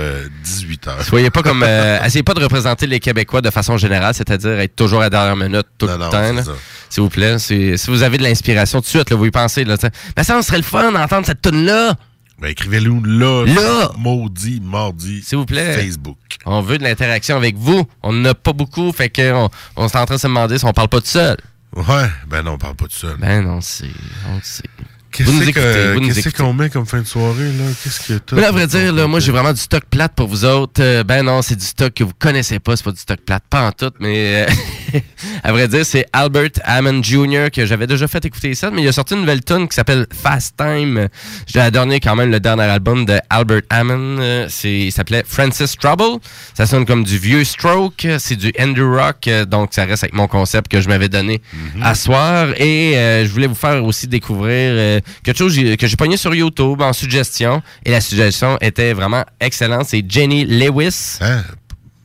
[0.44, 1.04] 18h.
[1.04, 1.62] Soyez pas comme.
[1.62, 5.10] euh, essayez pas de représenter les Québécois de façon générale, c'est-à-dire être toujours à la
[5.10, 6.52] dernière minute tout Non, le non, temps.
[6.90, 7.38] S'il vous plaît.
[7.38, 9.64] Si, vous avez de l'inspiration tout de suite, là, vous y pensez.
[9.64, 11.94] Là, ça, on serait le fun d'entendre cette tune là
[12.40, 13.44] Ben écrivez-nous là.
[13.46, 13.90] Là!
[13.96, 15.22] Maudit, mardi.
[15.22, 15.74] S'il vous plaît.
[15.74, 16.16] Facebook.
[16.46, 17.86] On veut de l'interaction avec vous.
[18.02, 20.64] On n'en a pas beaucoup, fait qu'on on est en train de se demander si
[20.64, 21.36] on parle pas tout seul.
[21.76, 23.14] Ouais, ben non, on parle pas de ça.
[23.18, 23.90] Ben non, c'est.
[24.28, 24.64] On sait.
[25.10, 26.42] Qu'est-ce Vous nous que- écoutez, vous nous Qu'est-ce écoutez.
[26.42, 27.64] qu'on met comme fin de soirée, là?
[27.82, 28.36] Qu'est-ce que t'as?
[28.36, 30.82] Mais là, à vrai dire, là, moi, j'ai vraiment du stock plate pour vous autres.
[30.82, 32.76] Euh, ben non, c'est du stock que vous connaissez pas.
[32.76, 33.90] C'est pas du stock plate, pas en tout.
[34.00, 34.46] Mais
[34.94, 34.98] euh,
[35.44, 37.50] à vrai dire, c'est Albert Hammond Jr.
[37.52, 38.70] que j'avais déjà fait écouter ça.
[38.70, 41.08] Mais il a sorti une nouvelle tune qui s'appelle Fast Time.
[41.46, 44.18] J'ai adoré quand même le dernier album de Albert Hammond.
[44.20, 46.20] Euh, c'est, il s'appelait Francis Trouble.
[46.54, 48.06] Ça sonne comme du vieux stroke.
[48.18, 49.28] C'est du indie rock.
[49.48, 51.40] Donc, ça reste avec mon concept que je m'avais donné
[51.82, 52.48] à soir.
[52.58, 52.92] Et
[53.24, 56.92] je voulais vous faire aussi découvrir euh, quelque chose que j'ai pogné sur YouTube en
[56.92, 57.62] suggestion.
[57.84, 59.86] Et la suggestion était vraiment excellente.
[59.88, 61.18] C'est Jenny Lewis.
[61.20, 61.42] Hein?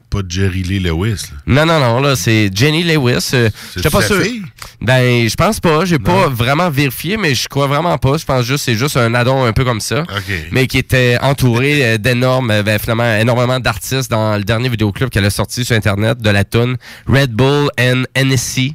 [0.09, 1.23] Pas Jerry Lee Lewis.
[1.47, 1.65] là.
[1.65, 3.31] Non, non, non, là, c'est Jenny Lewis.
[3.33, 4.21] Euh, J'étais pas sûr.
[4.21, 4.43] fille?
[4.79, 5.85] Ben, je pense pas.
[5.85, 8.17] J'ai pas vraiment vérifié, mais je crois vraiment pas.
[8.17, 10.03] Je pense juste c'est juste un addon un peu comme ça.
[10.51, 15.09] Mais qui était entouré euh, d'énormes, euh, ben, finalement, énormément d'artistes dans le dernier vidéoclip
[15.09, 16.77] qu'elle a sorti sur Internet de la tune
[17.07, 18.73] Red Bull and NSC.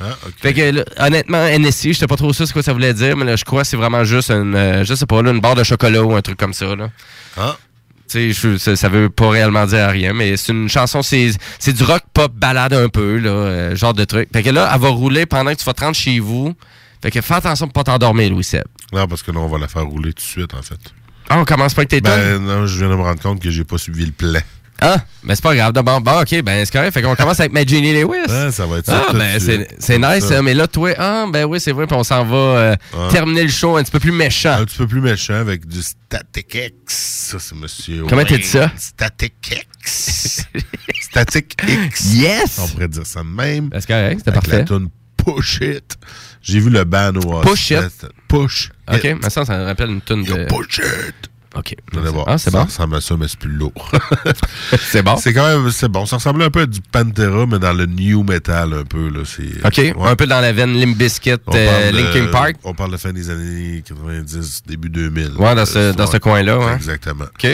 [0.00, 0.34] Ah, ok.
[0.40, 3.16] Fait que, là, honnêtement, NSC, je sais pas trop sûr ce que ça voulait dire,
[3.16, 5.40] mais là, je crois que c'est vraiment juste une, euh, je sais pas, là, une
[5.40, 6.90] barre de chocolat ou un truc comme ça, là.
[7.36, 7.56] Ah.
[8.08, 11.74] Tu sais, ça, ça veut pas réellement dire rien, mais c'est une chanson, c'est c'est
[11.74, 14.30] du rock pop balade un peu, là, euh, genre de truc.
[14.32, 16.54] Fait que là, elle va rouler pendant que tu vas te rendre chez vous.
[17.02, 18.64] Fait que fais attention pour pas t'endormir, Louis Seb.
[18.92, 20.80] Non, parce que là, on va la faire rouler tout de suite, en fait.
[21.28, 22.00] Ah, on commence pas avec tes?
[22.00, 24.40] Ben, non, je viens de me rendre compte que j'ai pas suivi le plan.
[24.80, 25.72] Ah, ben c'est pas grave.
[25.72, 26.92] Bon, bon, ok, ben c'est correct.
[26.92, 28.26] Fait qu'on commence avec ma Jenny Lewis.
[28.28, 30.38] Ah, ça va être ça Ah, ben c'est nice, ça.
[30.38, 33.08] hein, mais là, toi, ah, ben oui, c'est vrai, puis on s'en va euh, Ah.
[33.10, 34.52] terminer le show un petit peu plus méchant.
[34.60, 36.94] Un petit peu plus méchant avec du Static X.
[37.30, 38.04] Ça, c'est monsieur.
[38.08, 38.70] Comment t'as dit ça?
[38.76, 39.34] Static
[39.82, 40.44] X.
[41.00, 42.12] Static X.
[42.14, 42.58] Yes!
[42.62, 43.70] On pourrait dire ça de même.
[43.72, 44.58] C'est correct, c'était parfait.
[44.58, 45.96] la tune Push It.
[46.40, 48.06] J'ai vu le ban au Push It?
[48.28, 50.44] Push Ok, mais ça, ça me rappelle une tune de.
[50.46, 51.30] Push It.
[51.56, 51.74] Ok.
[51.92, 52.24] Voir.
[52.28, 52.64] Ah, c'est ça bon?
[52.66, 53.90] ressemble à ça, mais c'est plus lourd.
[54.90, 55.16] c'est bon?
[55.16, 56.04] C'est quand même, c'est bon.
[56.06, 59.20] Ça ressemble un peu à du Pantera, mais dans le new metal un peu, là.
[59.24, 60.08] C'est, Ok, Ouais.
[60.08, 62.56] un peu dans la veine Limp Bizkit, euh, de- Linkin Park.
[62.64, 65.32] On parle de fin des années 90, début 2000.
[65.38, 66.74] Ouais, dans ce- Euh, dans ce coin-là, ouais.
[66.74, 67.24] Exactement.
[67.24, 67.48] OK.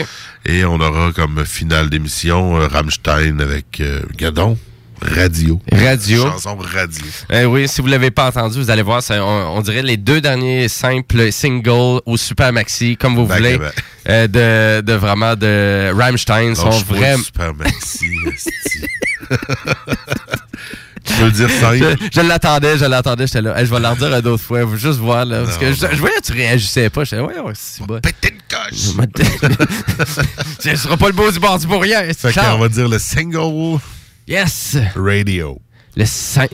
[0.45, 4.57] Et on aura comme finale d'émission euh, Rammstein avec euh, Gadon,
[5.01, 5.59] Radio.
[5.71, 6.23] Radio.
[6.23, 7.05] Chanson Radio.
[7.31, 9.97] Eh oui, si vous l'avez pas entendu, vous allez voir, ça, on, on dirait les
[9.97, 13.59] deux derniers simples singles au Super Maxi, comme vous voulez,
[14.09, 17.23] euh, de, de vraiment de Rammstein, sont vraiment...
[17.23, 18.05] Super Maxi.
[21.03, 21.97] Tu peux le dire simple.
[22.01, 23.59] Je, je l'attendais, je l'attendais, j'étais là.
[23.59, 25.43] Hey, je vais leur dire une autre fois, vous juste voir, là.
[25.43, 27.03] Parce que je, je voyais que tu réagissais pas.
[27.03, 27.99] J'étais là, ouais, ouais, c'est bon.
[27.99, 28.95] Péter une coche!
[30.59, 32.01] Ce sera pas le beau du bord pour rien.
[32.13, 33.79] Fait qu'on va dire le single
[34.27, 34.77] Yes!
[34.95, 35.59] Radio.
[35.97, 36.03] Le,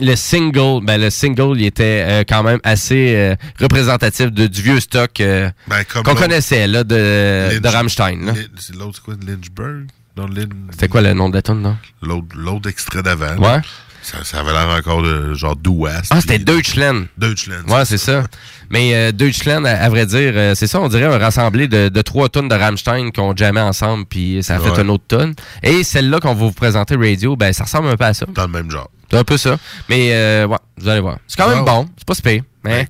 [0.06, 4.62] le single, ben le single, il était euh, quand même assez euh, représentatif de, du
[4.62, 8.34] vieux stock euh, Ben, qu'on connaissait là, de, Lynch- de Rammstein.
[8.60, 9.86] C'est l'autre, c'est quoi, Lynchburg?
[10.18, 10.50] Lynch...
[10.72, 11.76] C'était quoi le nom de la tune, non?
[12.04, 13.36] L'autre, l'autre extrait d'avant.
[13.38, 13.62] Ouais.
[14.04, 16.08] Ça, ça avait l'air encore de genre d'ouest.
[16.10, 17.06] Ah, c'était Deutschland.
[17.18, 17.64] Deutschland.
[17.68, 18.24] Ouais, c'est ça.
[18.72, 21.90] Mais euh, Deutschland, à, à vrai dire, euh, c'est ça, on dirait un rassemblé de,
[21.90, 24.82] de trois tonnes de Rammstein qu'on jamais ensemble, puis ça a fait Ouais.
[24.82, 25.34] une autre tonne.
[25.62, 28.26] Et celle-là qu'on va vous présenter, Radio, ben ça ressemble un peu à ça.
[28.34, 28.90] Dans le même genre.
[29.12, 29.58] C'est un peu ça.
[29.90, 31.18] Mais euh, ouais, vous allez voir.
[31.28, 31.88] C'est quand même bon.
[31.98, 32.42] C'est pas super.
[32.64, 32.88] Mais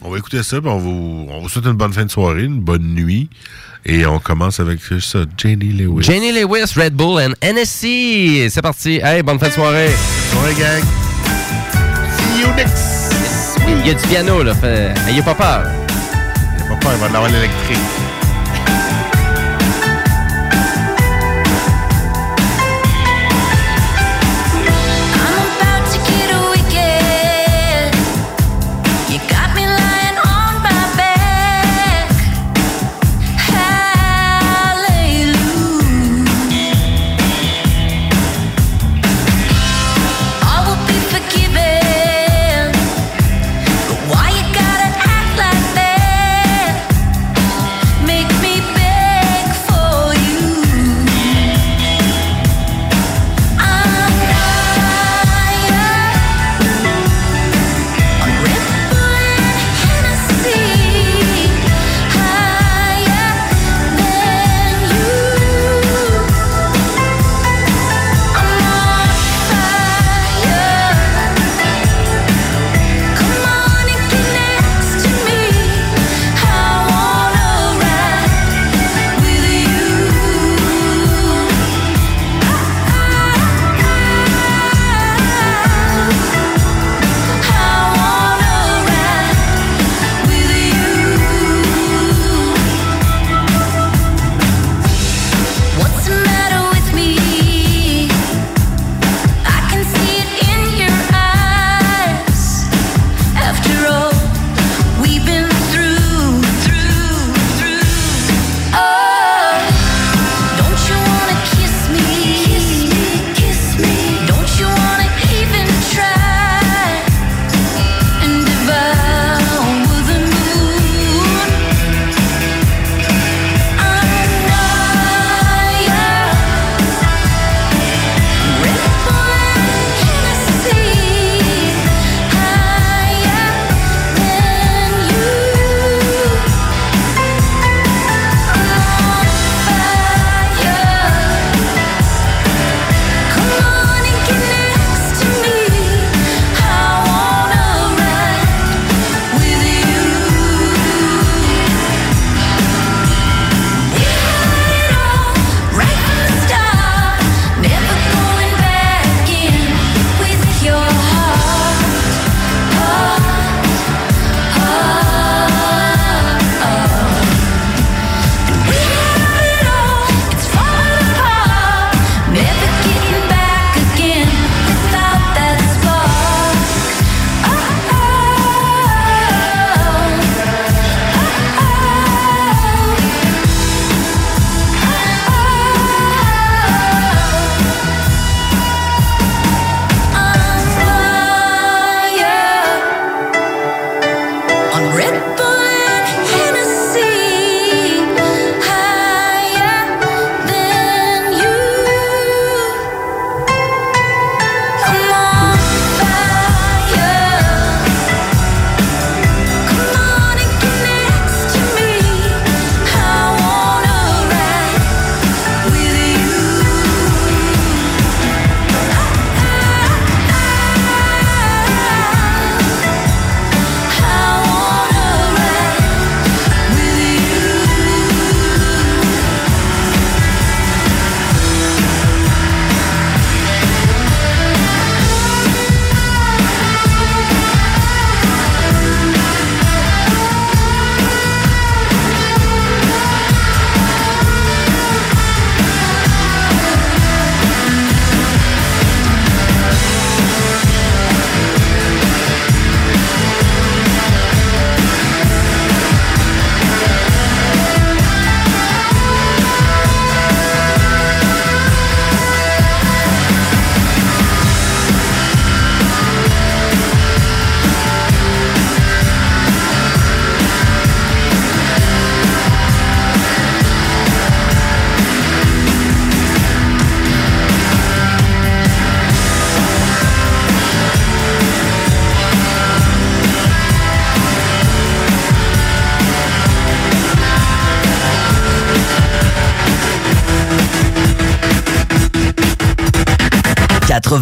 [0.00, 2.42] On va écouter ça, puis on vous, on vous souhaite une bonne fin de soirée,
[2.44, 3.30] une bonne nuit.
[3.84, 6.04] Et on commence avec ça, Jenny Lewis.
[6.04, 8.48] Jenny Lewis, Red Bull and NSC.
[8.48, 9.00] C'est parti.
[9.02, 9.90] Hey, bonne fin de soirée.
[10.30, 10.82] Soirée, gang.
[12.16, 13.12] See you next.
[13.66, 14.54] Il y a du piano, là.
[14.54, 14.94] Fait...
[15.08, 15.64] Ayez pas peur.
[16.56, 18.01] Il a pas peur, il va en avoir l'électrique.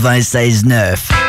[0.00, 1.19] 96.9.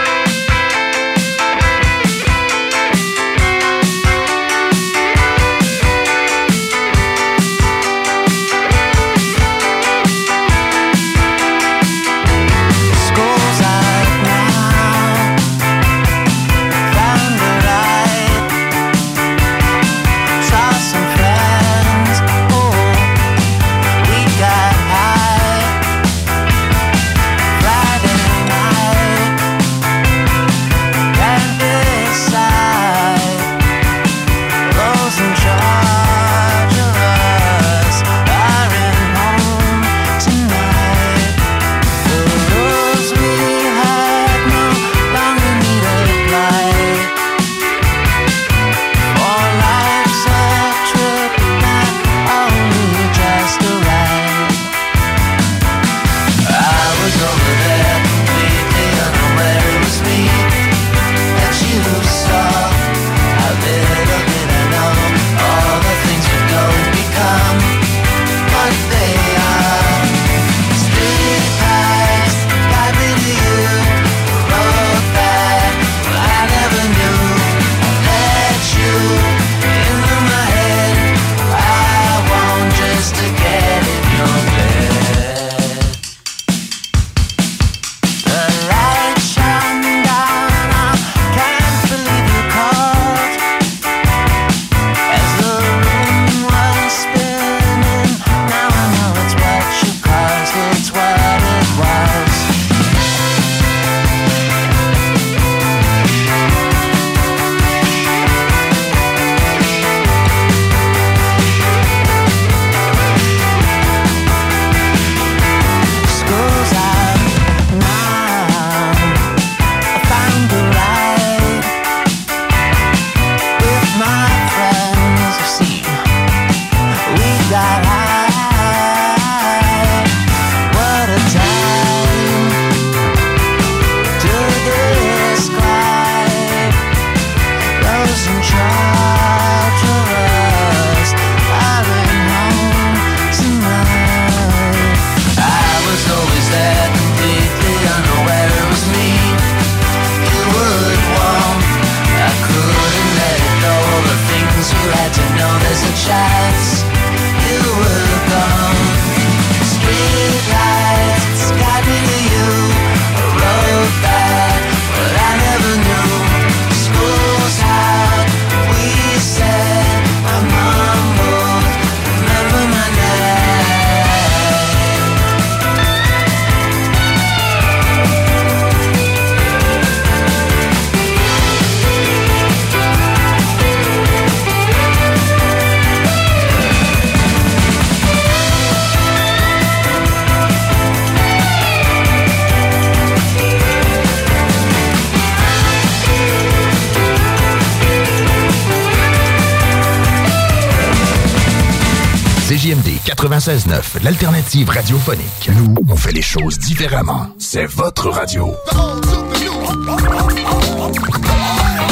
[203.62, 205.50] 96.9, l'alternative radiophonique.
[205.56, 207.28] Nous, on fait les choses différemment.
[207.38, 208.56] C'est votre radio.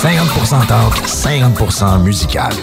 [0.02, 2.54] 50% talk, 50% musical.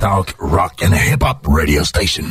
[0.00, 2.24] Talk, rock and hip-hop radio station.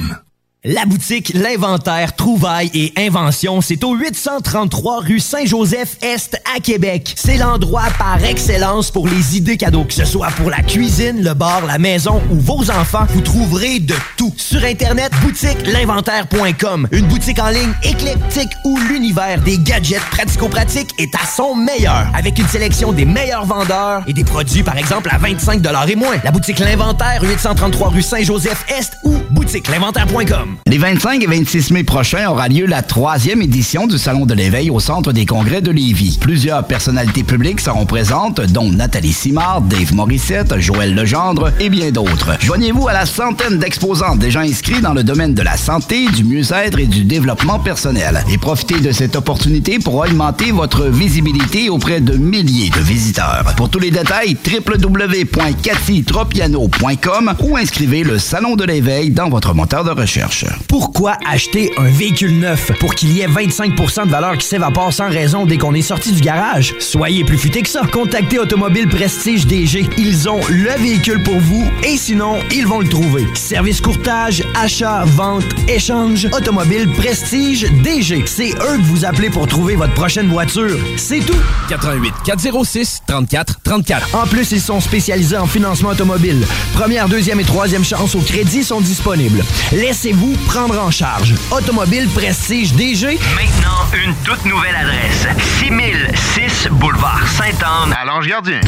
[0.63, 7.15] La boutique L'Inventaire, Trouvailles et Inventions, c'est au 833 rue Saint-Joseph-Est à Québec.
[7.17, 9.85] C'est l'endroit par excellence pour les idées cadeaux.
[9.85, 13.79] Que ce soit pour la cuisine, le bar, la maison ou vos enfants, vous trouverez
[13.79, 13.95] de
[14.37, 16.87] Sur Internet, boutique l'inventaire.com.
[16.91, 22.07] Une boutique en ligne éclectique où l'univers des gadgets pratico-pratiques est à son meilleur.
[22.13, 26.17] Avec une sélection des meilleurs vendeurs et des produits, par exemple, à 25 et moins.
[26.23, 30.57] La boutique L'Inventaire, 833 rue Saint-Joseph-Est ou boutique l'inventaire.com.
[30.67, 34.69] Les 25 et 26 mai prochains aura lieu la troisième édition du Salon de l'éveil
[34.69, 36.19] au Centre des congrès de Lévis.
[36.21, 42.37] Plusieurs personnalités publiques seront présentes, dont Nathalie Simard, Dave Morissette, Joël Legendre et bien d'autres.
[42.39, 46.77] Joignez-vous à la centaine d'exposants déjà inscrits dans le domaine de la santé, du mieux-être
[46.79, 48.23] et du développement personnel.
[48.31, 53.53] Et profitez de cette opportunité pour augmenter votre visibilité auprès de milliers de visiteurs.
[53.57, 59.91] Pour tous les détails, www.cathytropiano.com ou inscrivez le Salon de l'éveil dans votre moteur de
[59.91, 60.45] recherche.
[60.67, 62.71] Pourquoi acheter un véhicule neuf?
[62.79, 65.81] Pour qu'il y ait 25 % de valeur qui s'évapore sans raison dès qu'on est
[65.81, 66.75] sorti du garage?
[66.79, 67.81] Soyez plus futé que ça.
[67.91, 69.87] Contactez Automobile Prestige DG.
[69.97, 73.27] Ils ont le véhicule pour vous et sinon, ils vont le trouver.
[73.33, 78.23] Service court achat, vente, échange, automobile, prestige, DG.
[78.25, 80.77] C'est eux que vous appelez pour trouver votre prochaine voiture.
[80.97, 81.37] C'est tout.
[81.69, 84.15] 88 406 34 34.
[84.15, 86.45] En plus, ils sont spécialisés en financement automobile.
[86.73, 89.43] Première, deuxième et troisième chance au crédit sont disponibles.
[89.71, 91.33] Laissez-vous prendre en charge.
[91.51, 93.19] Automobile, prestige, DG.
[93.35, 95.27] Maintenant, une toute nouvelle adresse.
[95.59, 98.61] 6006 Boulevard Sainte-Anne à Lange-Gardien.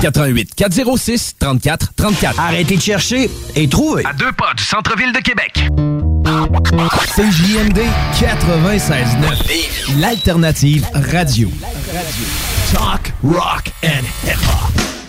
[0.00, 2.40] 88 406 34 34.
[2.40, 4.04] Arrêtez de chercher et trouvez.
[4.04, 5.68] À deux pas du centre-ville de Québec.
[7.14, 7.80] CJMD
[8.14, 10.00] 96.9.
[10.00, 11.50] L'alternative radio.
[12.72, 15.01] Talk, rock and hip-hop.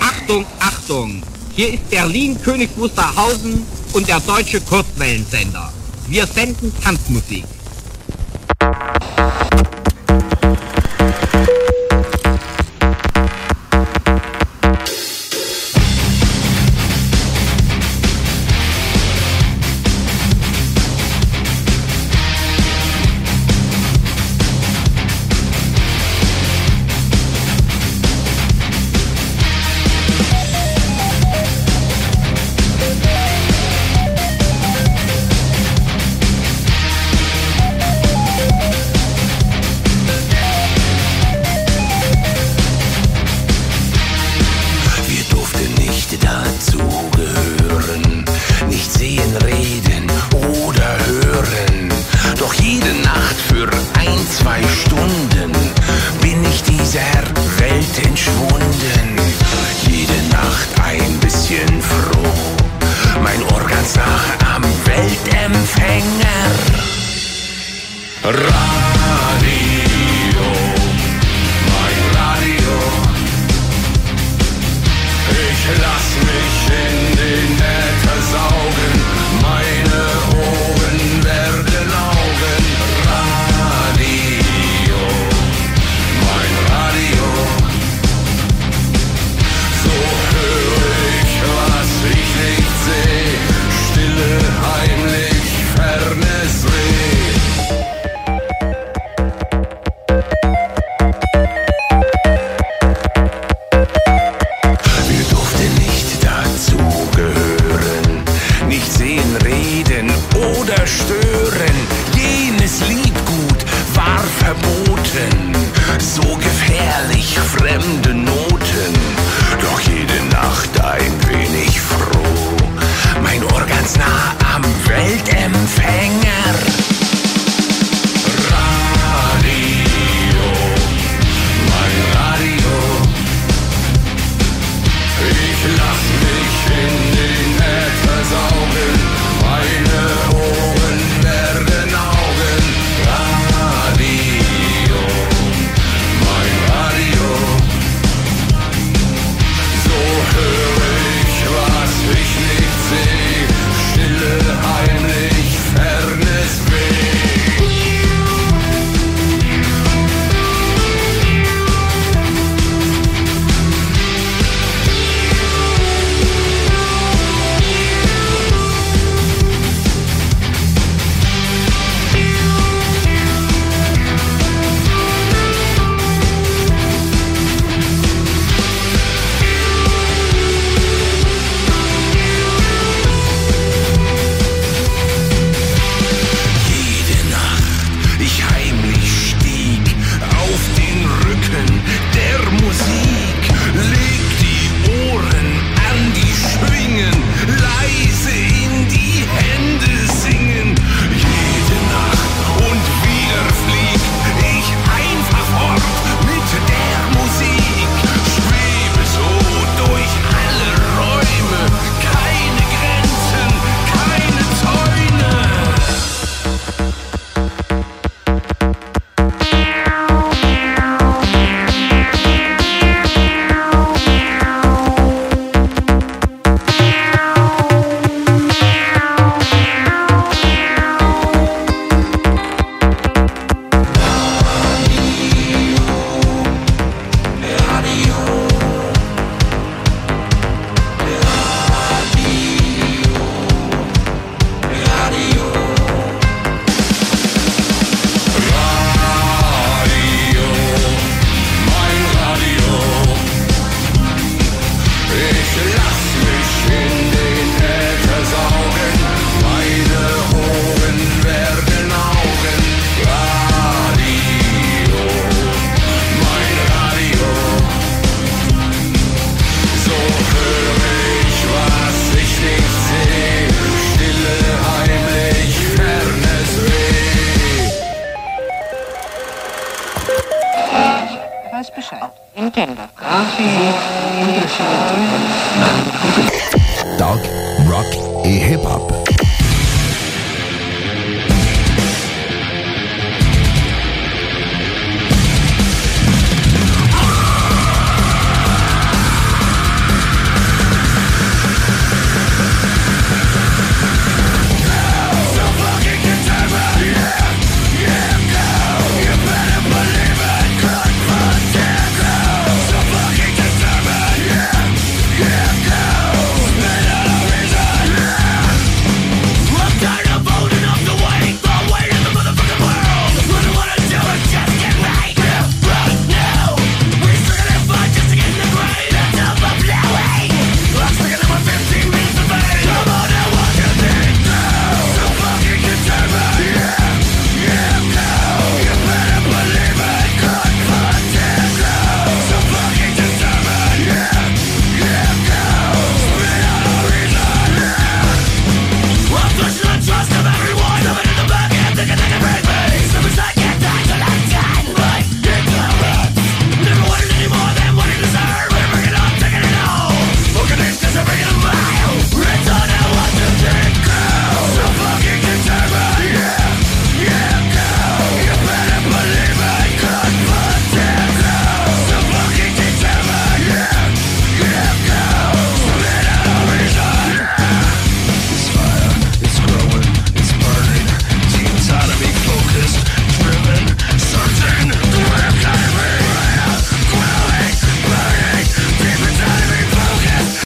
[0.00, 1.22] Achtung, Achtung!
[1.54, 5.72] Hier ist Berlin König Wusterhausen und der deutsche Kurzwellensender.
[6.08, 7.44] Wir senden Tanzmusik.